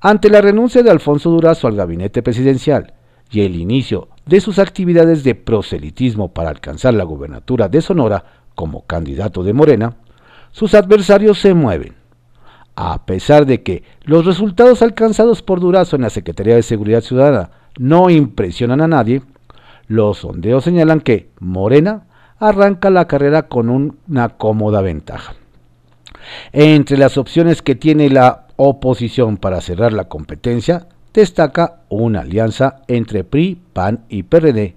Ante 0.00 0.30
la 0.30 0.40
renuncia 0.40 0.82
de 0.82 0.90
Alfonso 0.90 1.30
Durazo 1.30 1.66
al 1.66 1.74
gabinete 1.74 2.22
presidencial 2.22 2.94
y 3.30 3.40
el 3.40 3.56
inicio 3.56 4.08
de 4.26 4.40
sus 4.40 4.58
actividades 4.58 5.24
de 5.24 5.34
proselitismo 5.34 6.32
para 6.32 6.50
alcanzar 6.50 6.94
la 6.94 7.04
gubernatura 7.04 7.68
de 7.68 7.80
Sonora 7.80 8.24
como 8.54 8.86
candidato 8.86 9.42
de 9.42 9.52
Morena, 9.52 9.96
sus 10.52 10.74
adversarios 10.74 11.38
se 11.40 11.54
mueven. 11.54 11.94
A 12.76 13.06
pesar 13.06 13.44
de 13.44 13.62
que 13.62 13.82
los 14.02 14.24
resultados 14.24 14.82
alcanzados 14.82 15.42
por 15.42 15.58
Durazo 15.58 15.96
en 15.96 16.02
la 16.02 16.10
Secretaría 16.10 16.54
de 16.54 16.62
Seguridad 16.62 17.00
Ciudadana 17.00 17.50
no 17.76 18.08
impresionan 18.08 18.80
a 18.80 18.88
nadie, 18.88 19.22
los 19.88 20.18
sondeos 20.18 20.62
señalan 20.62 21.00
que 21.00 21.30
Morena 21.40 22.06
arranca 22.38 22.88
la 22.90 23.08
carrera 23.08 23.48
con 23.48 23.68
una 24.06 24.28
cómoda 24.28 24.80
ventaja. 24.80 25.34
Entre 26.52 26.96
las 26.96 27.16
opciones 27.18 27.62
que 27.62 27.74
tiene 27.74 28.10
la 28.10 28.46
oposición 28.56 29.36
para 29.36 29.60
cerrar 29.60 29.92
la 29.92 30.08
competencia, 30.08 30.86
destaca 31.14 31.80
una 31.88 32.20
alianza 32.20 32.82
entre 32.88 33.24
PRI, 33.24 33.60
PAN 33.72 34.04
y 34.08 34.24
PRD. 34.24 34.76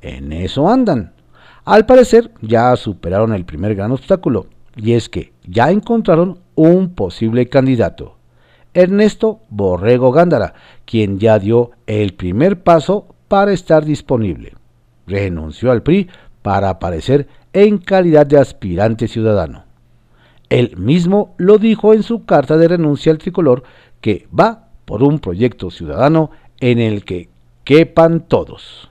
En 0.00 0.32
eso 0.32 0.68
andan. 0.68 1.12
Al 1.64 1.86
parecer 1.86 2.30
ya 2.42 2.76
superaron 2.76 3.32
el 3.32 3.44
primer 3.44 3.74
gran 3.74 3.92
obstáculo, 3.92 4.46
y 4.76 4.92
es 4.92 5.08
que 5.08 5.32
ya 5.46 5.70
encontraron 5.70 6.40
un 6.54 6.94
posible 6.94 7.48
candidato, 7.48 8.16
Ernesto 8.74 9.40
Borrego 9.48 10.10
Gándara, 10.10 10.54
quien 10.84 11.18
ya 11.18 11.38
dio 11.38 11.70
el 11.86 12.14
primer 12.14 12.62
paso 12.62 13.14
para 13.28 13.52
estar 13.52 13.84
disponible. 13.84 14.52
Renunció 15.06 15.70
al 15.70 15.82
PRI 15.82 16.08
para 16.42 16.70
aparecer 16.70 17.28
en 17.52 17.78
calidad 17.78 18.26
de 18.26 18.38
aspirante 18.38 19.06
ciudadano. 19.06 19.63
Él 20.50 20.76
mismo 20.76 21.34
lo 21.38 21.58
dijo 21.58 21.94
en 21.94 22.02
su 22.02 22.24
carta 22.24 22.56
de 22.56 22.68
renuncia 22.68 23.12
al 23.12 23.18
tricolor 23.18 23.64
que 24.00 24.28
va 24.38 24.68
por 24.84 25.02
un 25.02 25.18
proyecto 25.18 25.70
ciudadano 25.70 26.30
en 26.60 26.78
el 26.78 27.04
que 27.04 27.28
quepan 27.64 28.26
todos. 28.28 28.90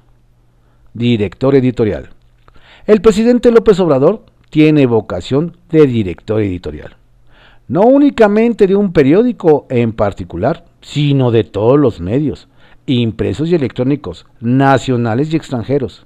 Director 0.94 1.56
editorial. 1.56 2.10
El 2.86 3.02
presidente 3.02 3.52
López 3.52 3.80
Obrador 3.80 4.26
tiene 4.50 4.86
vocación 4.86 5.58
de 5.70 5.88
director 5.88 6.42
editorial. 6.42 6.98
No 7.68 7.82
únicamente 7.82 8.68
de 8.68 8.76
un 8.76 8.92
periódico 8.92 9.66
en 9.70 9.94
particular, 9.94 10.66
sino 10.82 11.32
de 11.32 11.44
todos 11.44 11.80
los 11.80 12.02
medios, 12.02 12.50
impresos 12.86 13.50
y 13.50 13.56
electrónicos, 13.56 14.26
nacionales 14.42 15.32
y 15.32 15.38
extranjeros. 15.38 16.06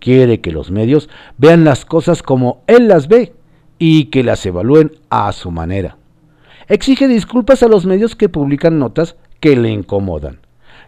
Quiere 0.00 0.40
que 0.40 0.52
los 0.52 0.70
medios 0.70 1.08
vean 1.36 1.64
las 1.64 1.84
cosas 1.84 2.22
como 2.22 2.62
él 2.66 2.88
las 2.88 3.08
ve 3.08 3.34
y 3.78 4.06
que 4.06 4.22
las 4.22 4.44
evalúen 4.46 4.92
a 5.10 5.32
su 5.32 5.50
manera. 5.50 5.96
Exige 6.66 7.08
disculpas 7.08 7.62
a 7.62 7.68
los 7.68 7.86
medios 7.86 8.14
que 8.14 8.28
publican 8.28 8.78
notas 8.78 9.16
que 9.40 9.56
le 9.56 9.70
incomodan 9.70 10.40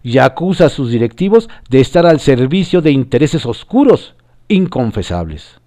y 0.02 0.18
acusa 0.18 0.66
a 0.66 0.70
sus 0.70 0.90
directivos 0.90 1.48
de 1.68 1.80
estar 1.80 2.06
al 2.06 2.20
servicio 2.20 2.80
de 2.82 2.90
intereses 2.90 3.46
oscuros, 3.46 4.14
inconfesables. 4.48 5.60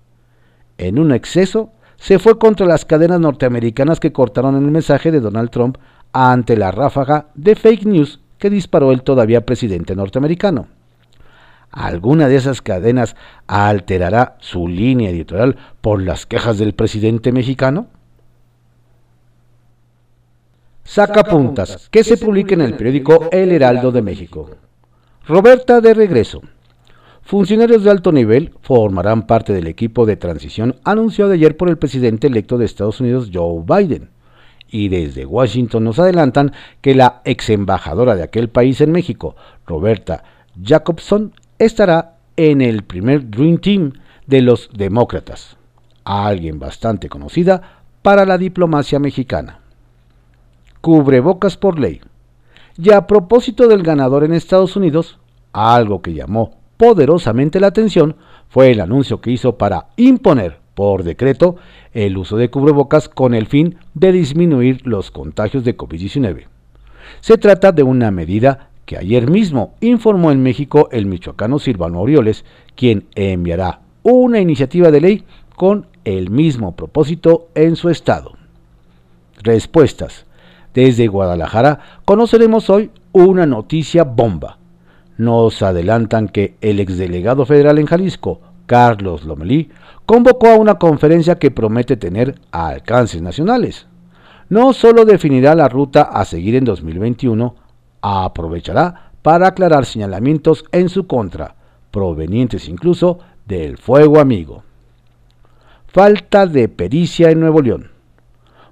En 0.77 0.99
un 0.99 1.11
exceso, 1.11 1.71
se 1.97 2.19
fue 2.19 2.37
contra 2.37 2.65
las 2.65 2.83
cadenas 2.83 3.19
norteamericanas 3.19 3.99
que 3.99 4.11
cortaron 4.11 4.55
el 4.55 4.71
mensaje 4.71 5.11
de 5.11 5.19
Donald 5.19 5.49
Trump 5.49 5.77
ante 6.11 6.57
la 6.57 6.71
ráfaga 6.71 7.27
de 7.35 7.55
fake 7.55 7.85
news 7.85 8.19
que 8.37 8.49
disparó 8.49 8.91
el 8.91 9.03
todavía 9.03 9.45
presidente 9.45 9.95
norteamericano. 9.95 10.67
¿Alguna 11.73 12.27
de 12.27 12.35
esas 12.35 12.61
cadenas 12.61 13.15
alterará 13.47 14.37
su 14.39 14.67
línea 14.67 15.09
editorial 15.09 15.57
por 15.81 16.03
las 16.03 16.27
quejas 16.27 16.59
del 16.59 16.73
presidente 16.73 17.31
mexicano? 17.31 17.87
Saca 20.83 21.23
puntas, 21.23 21.89
que 21.89 22.03
se 22.03 22.17
publica 22.17 22.53
en 22.53 22.61
el 22.61 22.75
periódico 22.75 23.27
El 23.31 23.51
Heraldo 23.51 23.91
de 23.91 24.03
México. 24.03 24.51
Roberta 25.25 25.81
de 25.81 25.95
regreso. 25.95 26.41
Funcionarios 27.23 27.83
de 27.83 27.89
alto 27.89 28.11
nivel 28.11 28.53
formarán 28.61 29.25
parte 29.25 29.51
del 29.51 29.65
equipo 29.65 30.05
de 30.05 30.15
transición 30.15 30.75
anunciado 30.83 31.31
ayer 31.31 31.57
por 31.57 31.69
el 31.69 31.79
presidente 31.79 32.27
electo 32.27 32.59
de 32.59 32.65
Estados 32.65 32.99
Unidos, 32.99 33.31
Joe 33.33 33.63
Biden. 33.65 34.11
Y 34.69 34.89
desde 34.89 35.25
Washington 35.25 35.85
nos 35.85 35.97
adelantan 35.97 36.51
que 36.81 36.93
la 36.93 37.21
ex 37.25 37.49
embajadora 37.49 38.15
de 38.15 38.21
aquel 38.21 38.49
país 38.49 38.79
en 38.81 38.91
México, 38.91 39.35
Roberta 39.65 40.23
Jacobson, 40.61 41.33
estará 41.65 42.17
en 42.35 42.61
el 42.61 42.83
primer 42.83 43.29
Dream 43.29 43.57
Team 43.57 43.93
de 44.27 44.41
los 44.41 44.69
demócratas, 44.73 45.57
alguien 46.03 46.59
bastante 46.59 47.09
conocida 47.09 47.61
para 48.01 48.25
la 48.25 48.37
diplomacia 48.37 48.99
mexicana. 48.99 49.59
Cubrebocas 50.81 51.57
por 51.57 51.79
ley. 51.79 52.01
Y 52.77 52.91
a 52.91 53.07
propósito 53.07 53.67
del 53.67 53.83
ganador 53.83 54.23
en 54.23 54.33
Estados 54.33 54.75
Unidos, 54.75 55.19
algo 55.51 56.01
que 56.01 56.13
llamó 56.13 56.57
poderosamente 56.77 57.59
la 57.59 57.67
atención 57.67 58.15
fue 58.49 58.71
el 58.71 58.81
anuncio 58.81 59.21
que 59.21 59.31
hizo 59.31 59.57
para 59.57 59.87
imponer 59.95 60.59
por 60.73 61.03
decreto 61.03 61.55
el 61.93 62.17
uso 62.17 62.35
de 62.37 62.49
cubrebocas 62.49 63.09
con 63.09 63.33
el 63.33 63.47
fin 63.47 63.77
de 63.93 64.11
disminuir 64.11 64.85
los 64.85 65.11
contagios 65.11 65.63
de 65.63 65.77
COVID-19. 65.77 66.47
Se 67.21 67.37
trata 67.37 67.71
de 67.71 67.83
una 67.83 68.11
medida 68.11 68.69
que 68.85 68.97
ayer 68.97 69.29
mismo 69.29 69.73
informó 69.81 70.31
en 70.31 70.43
México 70.43 70.89
el 70.91 71.05
michoacano 71.05 71.59
Silvano 71.59 72.01
Orioles, 72.01 72.45
quien 72.75 73.05
enviará 73.15 73.81
una 74.03 74.39
iniciativa 74.39 74.91
de 74.91 75.01
ley 75.01 75.23
con 75.55 75.87
el 76.03 76.29
mismo 76.29 76.75
propósito 76.75 77.47
en 77.55 77.75
su 77.75 77.89
estado. 77.89 78.33
Respuestas. 79.41 80.25
Desde 80.73 81.07
Guadalajara 81.07 81.79
conoceremos 82.05 82.69
hoy 82.69 82.91
una 83.11 83.45
noticia 83.45 84.03
bomba. 84.03 84.57
Nos 85.17 85.61
adelantan 85.61 86.27
que 86.27 86.55
el 86.61 86.79
exdelegado 86.79 87.45
federal 87.45 87.77
en 87.77 87.85
Jalisco, 87.85 88.41
Carlos 88.65 89.23
Lomelí, 89.23 89.69
convocó 90.05 90.47
a 90.47 90.57
una 90.57 90.75
conferencia 90.75 91.37
que 91.37 91.51
promete 91.51 91.95
tener 91.95 92.35
alcances 92.51 93.21
nacionales. 93.21 93.87
No 94.49 94.73
solo 94.73 95.05
definirá 95.05 95.55
la 95.55 95.69
ruta 95.69 96.01
a 96.01 96.25
seguir 96.25 96.55
en 96.55 96.65
2021, 96.65 97.55
aprovechará 98.03 99.11
para 99.21 99.47
aclarar 99.47 99.85
señalamientos 99.85 100.65
en 100.73 100.89
su 100.89 101.07
contra, 101.07 101.55
provenientes 101.89 102.67
incluso 102.67 103.19
del 103.45 103.77
fuego 103.77 104.19
amigo. 104.19 104.63
Falta 105.87 106.45
de 106.45 106.67
pericia 106.67 107.31
en 107.31 107.39
Nuevo 107.39 107.61
León. 107.61 107.91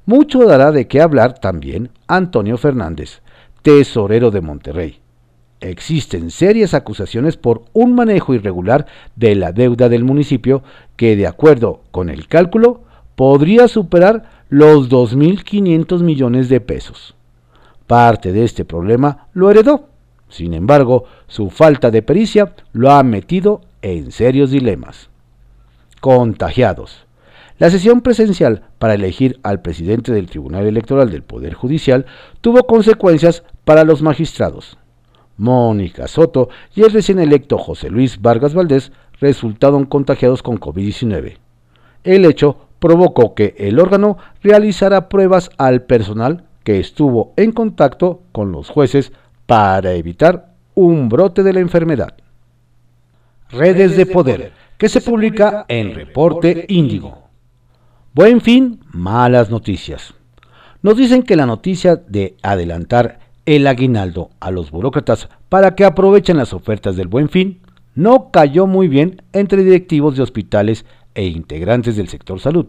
Mucho 0.06 0.46
dará 0.46 0.72
de 0.72 0.88
qué 0.88 1.02
hablar 1.02 1.40
también 1.40 1.92
Antonio 2.08 2.58
Fernández, 2.58 3.22
tesorero 3.62 4.32
de 4.32 4.42
Monterrey. 4.42 5.00
Existen 5.62 6.32
serias 6.32 6.74
acusaciones 6.74 7.38
por 7.38 7.64
un 7.72 7.94
manejo 7.94 8.34
irregular 8.34 8.88
de 9.16 9.36
la 9.36 9.52
deuda 9.52 9.88
del 9.88 10.04
municipio 10.04 10.64
que, 10.98 11.16
de 11.16 11.28
acuerdo 11.28 11.82
con 11.92 12.10
el 12.10 12.28
cálculo, 12.28 12.82
podría 13.16 13.68
superar 13.68 14.24
los 14.50 14.90
2.500 14.90 16.02
millones 16.02 16.50
de 16.50 16.60
pesos. 16.60 17.16
Parte 17.92 18.32
de 18.32 18.46
este 18.46 18.64
problema 18.64 19.28
lo 19.34 19.52
heredó. 19.52 19.90
Sin 20.30 20.54
embargo, 20.54 21.04
su 21.28 21.50
falta 21.50 21.92
de 21.92 22.02
pericia 22.02 22.54
lo 22.72 22.90
ha 22.90 23.04
metido 23.04 23.60
en 23.82 24.14
serios 24.14 24.50
dilemas. 24.50 25.10
Contagiados. 26.00 27.06
La 27.60 27.70
sesión 27.70 28.00
presencial 28.00 28.64
para 28.80 28.94
elegir 28.94 29.42
al 29.44 29.62
presidente 29.62 30.14
del 30.14 30.30
Tribunal 30.30 30.68
Electoral 30.68 31.12
del 31.12 31.24
Poder 31.24 31.54
Judicial 31.54 32.06
tuvo 32.40 32.64
consecuencias 32.64 33.44
para 33.66 33.84
los 33.84 34.02
magistrados. 34.02 34.78
Mónica 35.36 36.08
Soto 36.08 36.48
y 36.74 36.84
el 36.84 36.94
recién 36.94 37.20
electo 37.20 37.58
José 37.58 37.90
Luis 37.90 38.22
Vargas 38.22 38.54
Valdés 38.54 38.94
resultaron 39.20 39.84
contagiados 39.84 40.42
con 40.42 40.62
COVID-19. 40.62 41.40
El 42.06 42.24
hecho 42.24 42.56
provocó 42.80 43.34
que 43.34 43.54
el 43.58 43.82
órgano 43.82 44.18
realizara 44.42 45.10
pruebas 45.10 45.50
al 45.58 45.82
personal 45.82 46.46
que 46.64 46.80
estuvo 46.80 47.34
en 47.38 47.52
contacto 47.52 48.24
con 48.32 48.52
los 48.52 48.70
jueces 48.70 49.12
para 49.46 49.94
evitar 49.94 50.54
un 50.76 51.10
brote 51.10 51.44
de 51.44 51.54
la 51.54 51.60
enfermedad. 51.60 52.16
Redes 53.50 53.98
de 53.98 54.06
Poder, 54.06 54.54
que 54.78 54.90
se 54.90 55.02
publica 55.02 55.66
en 55.68 55.94
Reporte 55.94 56.66
Índigo. 56.70 57.28
Buen 58.14 58.42
fin, 58.42 58.80
malas 58.92 59.50
noticias. 59.50 60.14
Nos 60.82 60.98
dicen 60.98 61.24
que 61.24 61.36
la 61.36 61.46
noticia 61.46 61.96
de 61.96 62.36
adelantar 62.42 63.20
el 63.46 63.68
aguinaldo 63.68 64.30
a 64.40 64.52
los 64.52 64.72
burócratas 64.72 65.30
para 65.50 65.76
que 65.76 65.86
aprovechen 65.86 66.38
las 66.38 66.54
ofertas 66.54 66.96
del 66.96 67.08
buen 67.08 67.30
fin 67.30 67.62
no 67.94 68.32
cayó 68.32 68.68
muy 68.68 68.88
bien 68.88 69.22
entre 69.34 69.64
directivos 69.64 70.16
de 70.16 70.24
hospitales 70.24 70.86
e 71.14 71.26
integrantes 71.26 71.96
del 71.96 72.08
sector 72.08 72.40
salud. 72.40 72.68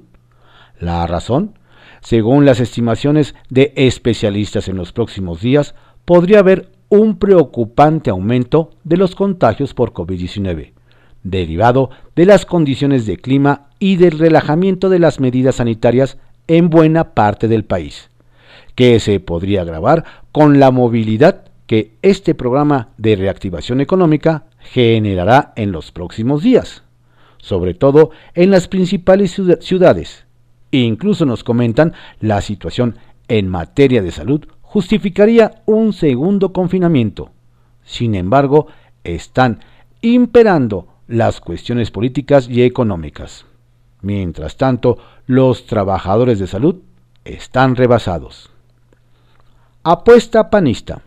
La 0.79 1.07
razón, 1.07 1.59
según 2.03 2.45
las 2.45 2.61
estimaciones 2.61 3.35
de 3.49 3.73
especialistas 3.77 4.69
en 4.69 4.77
los 4.77 4.93
próximos 4.93 5.41
días, 5.41 5.75
podría 6.05 6.41
haber 6.41 6.69
un 6.91 7.19
preocupante 7.19 8.11
aumento 8.11 8.71
de 8.85 8.99
los 8.99 9.15
contagios 9.15 9.73
por 9.73 9.93
COVID-19 9.95 10.73
derivado 11.23 11.91
de 12.17 12.27
las 12.27 12.47
condiciones 12.47 13.07
de 13.07 13.17
clima 13.17 13.69
y 13.79 13.97
del 13.97 14.19
relajamiento 14.19 14.89
de 14.89 14.99
las 14.99 15.21
medidas 15.21 15.57
sanitarias 15.57 16.19
en 16.49 16.71
buena 16.71 17.15
parte 17.15 17.49
del 17.49 17.65
país, 17.65 18.11
que 18.75 18.99
se 19.01 19.21
podría 19.21 19.63
agravar 19.63 20.05
con 20.33 20.59
la 20.59 20.71
movilidad 20.71 21.45
que 21.67 21.93
este 22.03 22.35
programa 22.35 22.89
de 22.99 23.17
reactivación 23.17 23.81
económica 23.81 24.45
generará 24.59 25.53
en 25.57 25.73
los 25.73 25.93
próximos 25.93 26.43
días, 26.43 26.83
sobre 27.39 27.75
todo 27.75 28.11
en 28.35 28.51
las 28.51 28.69
principales 28.69 29.41
ciudades. 29.61 30.27
Incluso 30.73 31.27
nos 31.27 31.45
comentan 31.45 31.93
la 32.19 32.41
situación 32.41 32.97
en 33.29 33.49
materia 33.49 34.03
de 34.03 34.11
salud 34.11 34.47
justificaría 34.63 35.63
un 35.67 35.93
segundo 35.93 36.53
confinamiento. 36.53 37.31
Sin 37.85 38.15
embargo, 38.15 38.69
están 39.05 39.61
imperando 40.01 40.89
las 41.07 41.41
cuestiones 41.41 41.91
políticas 41.91 42.49
y 42.49 42.63
económicas. 42.63 43.45
Mientras 44.01 44.57
tanto, 44.57 44.97
los 45.27 45.67
trabajadores 45.67 46.39
de 46.39 46.47
salud 46.47 46.77
están 47.25 47.77
rebasados. 47.77 48.51
Apuesta 49.83 50.49
panista. 50.49 51.03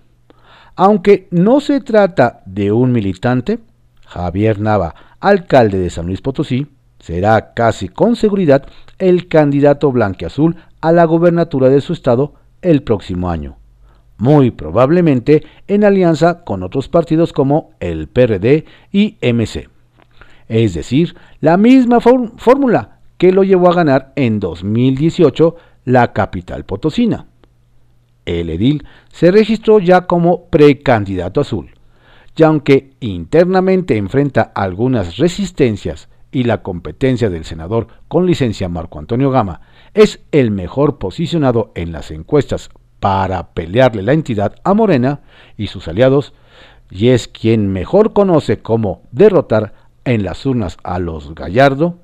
Aunque 0.75 1.28
no 1.32 1.60
se 1.60 1.82
trata 1.82 2.43
de 2.45 2.71
un 2.71 2.91
militante, 2.91 3.60
Javier 4.06 4.60
Nava, 4.60 4.93
alcalde 5.19 5.80
de 5.80 5.89
San 5.89 6.06
Luis 6.06 6.21
Potosí, 6.21 6.67
será 6.99 7.54
casi 7.54 7.89
con 7.89 8.15
seguridad 8.15 8.67
el 8.99 9.27
candidato 9.27 9.91
blanqueazul 9.91 10.55
a 10.81 10.91
la 10.91 11.05
gobernatura 11.05 11.69
de 11.69 11.81
su 11.81 11.93
estado 11.93 12.34
el 12.62 12.84
próximo 12.84 13.29
año, 13.29 13.58
muy 14.17 14.51
probablemente 14.51 15.43
en 15.67 15.84
alianza 15.84 16.43
con 16.43 16.63
otros 16.63 16.89
partidos 16.89 17.34
como 17.34 17.71
el 17.79 18.08
PRD 18.08 18.65
y 18.91 19.17
MC 19.21 19.69
es 20.47 20.73
decir, 20.73 21.15
la 21.41 21.58
misma 21.58 21.99
fórmula 21.99 22.99
que 23.17 23.31
lo 23.31 23.43
llevó 23.43 23.69
a 23.69 23.75
ganar 23.75 24.13
en 24.15 24.39
2018 24.39 25.55
la 25.86 26.13
capital 26.13 26.65
potosina. 26.65 27.27
El 28.25 28.49
edil 28.49 28.86
se 29.12 29.31
registró 29.31 29.79
ya 29.79 30.08
como 30.08 30.45
precandidato 30.45 31.41
azul, 31.41 31.71
y 32.36 32.43
aunque 32.43 32.91
internamente 32.99 33.97
enfrenta 33.97 34.41
algunas 34.41 35.17
resistencias 35.17 36.10
y 36.36 36.43
la 36.43 36.63
competencia 36.63 37.30
del 37.30 37.45
senador 37.45 37.88
con 38.10 38.26
licencia 38.26 38.67
Marco 38.67 39.00
Antonio 39.00 39.32
Gama 39.32 39.62
es 39.93 40.19
el 40.34 40.52
mejor 40.52 40.98
posicionado 40.98 41.71
en 41.76 41.93
las 41.93 42.12
encuestas 42.12 42.71
para 43.00 43.54
pelearle 43.54 44.02
la 44.02 44.12
entidad 44.12 44.56
a 44.65 44.74
Morena 44.74 45.21
y 45.56 45.67
sus 45.67 45.88
aliados, 45.88 46.34
y 46.91 47.08
es 47.08 47.30
quien 47.30 47.71
mejor 47.71 48.12
conoce 48.12 48.60
cómo 48.60 49.04
derrotar 49.13 49.76
en 50.04 50.26
las 50.26 50.45
urnas 50.45 50.78
a 50.84 51.00
los 51.00 51.34
Gallardo, 51.34 52.00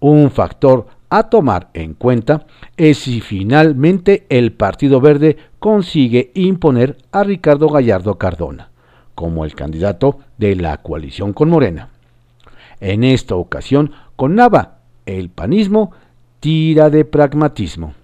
un 0.00 0.30
factor 0.30 0.88
a 1.08 1.30
tomar 1.30 1.70
en 1.72 1.94
cuenta 1.94 2.44
es 2.76 2.98
si 2.98 3.22
finalmente 3.22 4.26
el 4.28 4.52
Partido 4.52 5.00
Verde 5.00 5.38
consigue 5.58 6.30
imponer 6.34 6.98
a 7.10 7.24
Ricardo 7.24 7.70
Gallardo 7.70 8.18
Cardona 8.18 8.70
como 9.14 9.46
el 9.46 9.54
candidato 9.54 10.18
de 10.36 10.56
la 10.56 10.76
coalición 10.76 11.32
con 11.32 11.48
Morena. 11.48 11.91
En 12.82 13.04
esta 13.04 13.36
ocasión, 13.36 13.92
con 14.16 14.34
Nava, 14.34 14.78
el 15.06 15.30
panismo 15.30 15.92
tira 16.40 16.90
de 16.90 17.04
pragmatismo. 17.04 17.94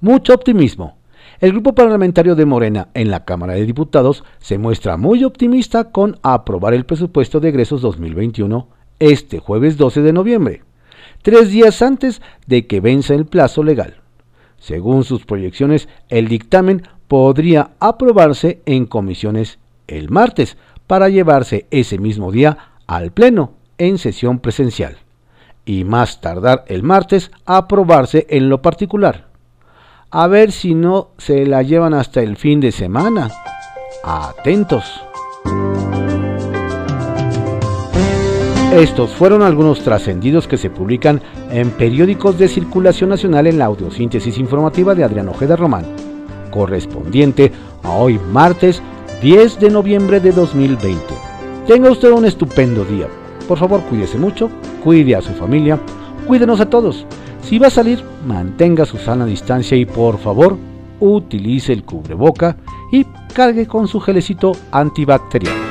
Mucho 0.00 0.34
optimismo, 0.34 0.96
el 1.38 1.52
grupo 1.52 1.72
parlamentario 1.72 2.34
de 2.34 2.46
Morena 2.46 2.88
en 2.94 3.12
la 3.12 3.24
Cámara 3.24 3.52
de 3.52 3.64
Diputados 3.64 4.24
se 4.40 4.58
muestra 4.58 4.96
muy 4.96 5.22
optimista 5.22 5.92
con 5.92 6.18
aprobar 6.24 6.74
el 6.74 6.84
presupuesto 6.84 7.38
de 7.38 7.50
egresos 7.50 7.80
2021 7.80 8.66
este 8.98 9.38
jueves 9.38 9.76
12 9.76 10.02
de 10.02 10.12
noviembre, 10.12 10.62
tres 11.22 11.52
días 11.52 11.80
antes 11.80 12.20
de 12.48 12.66
que 12.66 12.80
venza 12.80 13.14
el 13.14 13.26
plazo 13.26 13.62
legal. 13.62 13.98
Según 14.58 15.04
sus 15.04 15.24
proyecciones, 15.24 15.88
el 16.08 16.26
dictamen 16.26 16.82
podría 17.06 17.70
aprobarse 17.78 18.62
en 18.66 18.86
comisiones 18.86 19.60
el 19.86 20.10
martes 20.10 20.56
para 20.88 21.08
llevarse 21.08 21.66
ese 21.70 21.98
mismo 21.98 22.32
día 22.32 22.72
al 22.88 23.12
Pleno 23.12 23.55
en 23.78 23.98
sesión 23.98 24.38
presencial 24.38 24.98
y 25.64 25.84
más 25.84 26.20
tardar 26.20 26.64
el 26.68 26.82
martes 26.82 27.30
aprobarse 27.44 28.26
en 28.30 28.48
lo 28.48 28.62
particular 28.62 29.26
a 30.10 30.26
ver 30.28 30.52
si 30.52 30.74
no 30.74 31.10
se 31.18 31.46
la 31.46 31.62
llevan 31.62 31.94
hasta 31.94 32.22
el 32.22 32.36
fin 32.36 32.60
de 32.60 32.72
semana. 32.72 33.30
Atentos. 34.04 35.02
Estos 38.72 39.10
fueron 39.10 39.42
algunos 39.42 39.80
trascendidos 39.80 40.46
que 40.46 40.56
se 40.56 40.70
publican 40.70 41.20
en 41.50 41.70
periódicos 41.70 42.38
de 42.38 42.48
circulación 42.48 43.10
nacional 43.10 43.46
en 43.46 43.58
la 43.58 43.66
audiosíntesis 43.66 44.38
informativa 44.38 44.94
de 44.94 45.04
Adrián 45.04 45.28
Ojeda 45.28 45.56
Román, 45.56 45.86
correspondiente 46.50 47.52
a 47.82 47.90
hoy 47.92 48.18
martes 48.32 48.82
10 49.22 49.60
de 49.60 49.70
noviembre 49.70 50.20
de 50.20 50.32
2020. 50.32 50.98
Tenga 51.66 51.90
usted 51.90 52.10
un 52.10 52.26
estupendo 52.26 52.84
día. 52.84 53.08
Por 53.48 53.58
favor, 53.58 53.80
cuídese 53.82 54.18
mucho, 54.18 54.50
cuide 54.82 55.16
a 55.16 55.22
su 55.22 55.32
familia, 55.32 55.78
cuídenos 56.26 56.60
a 56.60 56.68
todos. 56.68 57.06
Si 57.42 57.58
va 57.58 57.68
a 57.68 57.70
salir, 57.70 58.02
mantenga 58.26 58.84
su 58.84 58.98
sana 58.98 59.24
distancia 59.24 59.76
y 59.76 59.86
por 59.86 60.18
favor, 60.18 60.56
utilice 61.00 61.72
el 61.72 61.84
cubreboca 61.84 62.56
y 62.90 63.04
cargue 63.34 63.66
con 63.66 63.86
su 63.86 64.00
gelecito 64.00 64.52
antibacterial. 64.72 65.65